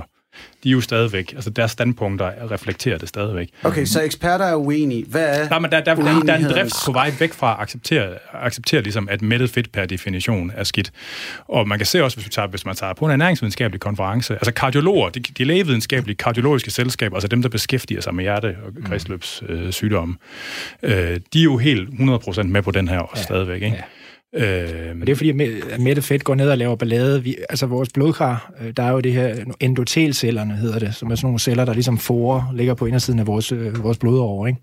[0.64, 3.48] de er jo stadigvæk, altså deres standpunkter reflekterer det stadigvæk.
[3.62, 5.04] Okay, så eksperter er uenige.
[5.08, 7.52] Hvad er Nej, men der, der, der, der er en drift på vej væk fra
[7.52, 10.92] at acceptere, acceptere ligesom, at mættet fedt per definition er skidt.
[11.48, 14.34] Og man kan se også, hvis, vi tager, hvis man tager på en ernæringsvidenskabelig konference,
[14.34, 18.84] altså kardiologer, de, de lægevidenskabelige kardiologiske selskaber, altså dem, der beskæftiger sig med hjerte- og
[18.84, 20.16] kredsløbssygdomme,
[20.82, 23.22] øh, de er jo helt 100% med på den her også ja.
[23.22, 23.62] stadigvæk.
[23.62, 23.84] Ikke?
[24.34, 27.22] Øh, Og det er fordi, at mættet fedt går ned og laver ballade.
[27.22, 31.14] Vi, altså vores blodkar, øh, der er jo det her endotelcellerne, hedder det, som er
[31.14, 34.60] sådan nogle celler, der ligesom forer, ligger på indersiden af vores, øh, vores blodåre, ikke?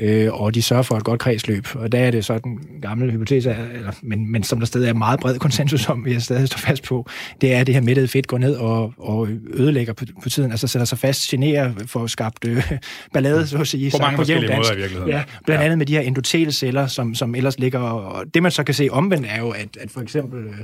[0.00, 1.66] Øh, og de sørger for et godt kredsløb.
[1.74, 4.92] Og der er det så den gamle hypotese, eller, men, men som der stadig er
[4.94, 7.06] meget bred konsensus om, vil jeg stadig stå fast på,
[7.40, 10.50] det er, at det her mættede fedt går ned og, og ødelægger på, på tiden,
[10.50, 12.72] altså sætter sig fast, generer for skabt øh,
[13.14, 13.90] ballade, så at sige.
[13.90, 14.58] På mange forskellige dansk.
[14.58, 15.10] måder i virkeligheden.
[15.10, 15.64] Ja, blandt Ja.
[15.64, 17.78] andet med de her endotelceller, som, som ellers ligger...
[17.80, 20.54] Og det, man så kan se omvendt, er jo, at, at for eksempel øh,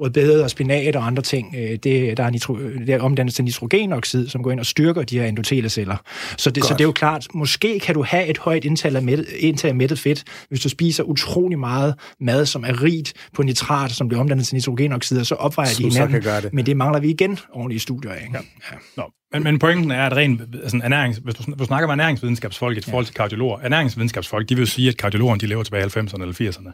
[0.00, 3.44] rødbede og spinat og andre ting, øh, det, der er, nitro, det er omdannet til
[3.44, 5.96] nitrogenoxid, som går ind og styrker de her endoteleceller.
[6.38, 9.02] Så det, så det er jo klart, måske kan du have et højt indtag af,
[9.02, 13.42] mættet, indtag af mættet fedt, hvis du spiser utrolig meget mad, som er rigt på
[13.42, 16.10] nitrat, som bliver omdannet til nitrogenoxid, og så opvejer de så hinanden.
[16.10, 16.54] kan gøre det.
[16.54, 18.28] Men det mangler vi igen ordentlige studier af.
[18.34, 18.38] Ja.
[18.72, 18.76] Ja.
[18.96, 19.02] Nå,
[19.32, 22.78] Men, men pointen er, at ren, altså ernærings, hvis, du, hvis du snakker med ernæringsvidenskabsfolk
[22.78, 25.86] i forhold til kardiologer, ernæringsvidenskabsfolk, de vil jo sige, at kardiologerne de lever tilbage i
[25.86, 26.68] 90'erne eller 80'erne,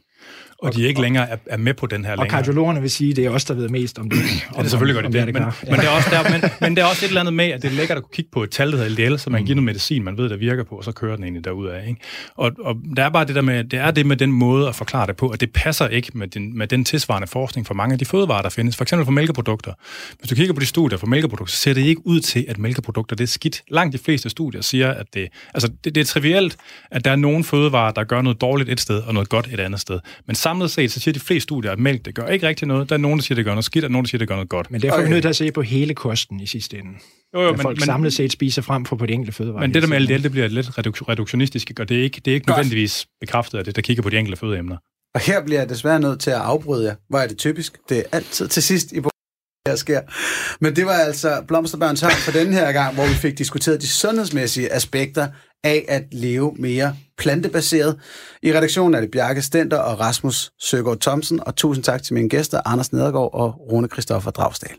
[0.59, 2.31] og, og de ikke længere er, er med på den her Og længere.
[2.31, 4.19] kardiologerne vil sige, at det er os, der ved mest om det.
[4.57, 5.35] Ja, det selvfølgelig gør om det, det.
[5.35, 7.45] Men, men, det er også der, men, men det er også et eller andet med,
[7.45, 9.41] at det er lækkert at kunne kigge på et tal, der hedder LDL, så man
[9.41, 11.87] kan give noget medicin, man ved, der virker på, og så kører den egentlig derudad.
[11.89, 12.01] Ikke?
[12.35, 14.75] Og, og der er bare det der med, det er det med den måde at
[14.75, 17.93] forklare det på, at det passer ikke med den, med den tilsvarende forskning for mange
[17.93, 18.77] af de fødevarer, der findes.
[18.77, 19.73] For eksempel for mælkeprodukter.
[20.19, 22.59] Hvis du kigger på de studier for mælkeprodukter, så ser det ikke ud til, at
[22.59, 23.63] mælkeprodukter det er skidt.
[23.69, 26.57] Langt de fleste studier siger, at det, altså det, det er trivielt,
[26.91, 29.61] at der er nogle fødevarer, der gør noget dårligt et sted, og noget godt et
[29.61, 30.01] andet sted.
[30.27, 32.89] Men samlet set, så siger de fleste studier, at mælk, det gør ikke rigtig noget.
[32.89, 34.21] Der er nogen, der siger, at det gør noget skidt, og nogen, der siger, at
[34.21, 34.71] det gør noget godt.
[34.71, 36.91] Men derfor er vi nødt til at se på hele kosten i sidste ende.
[37.35, 39.61] Jo, jo, Hvad folk samlet set spiser frem for på de enkelte fødevarer.
[39.61, 42.31] Men det der med LDL, det bliver lidt reduk- reduktionistisk, og det er ikke, det
[42.31, 44.77] er ikke nødvendigvis bekræftet af det, der kigger på de enkelte fødeemner.
[45.15, 46.95] Og her bliver jeg desværre nødt til at afbryde jer.
[47.09, 47.79] Hvor er det typisk?
[47.89, 49.01] Det er altid til sidst i
[49.69, 50.01] her sker.
[50.61, 53.89] Men det var altså Blomsterbørns Havn for den her gang, hvor vi fik diskuteret de
[53.89, 55.29] sundhedsmæssige aspekter
[55.65, 58.01] af at leve mere plantebaseret.
[58.43, 62.29] I redaktionen er det Bjarke Stenter og Rasmus Søgaard Thomsen, og tusind tak til mine
[62.29, 64.77] gæster, Anders Nedergaard og Rune Kristoffer Dragsdal.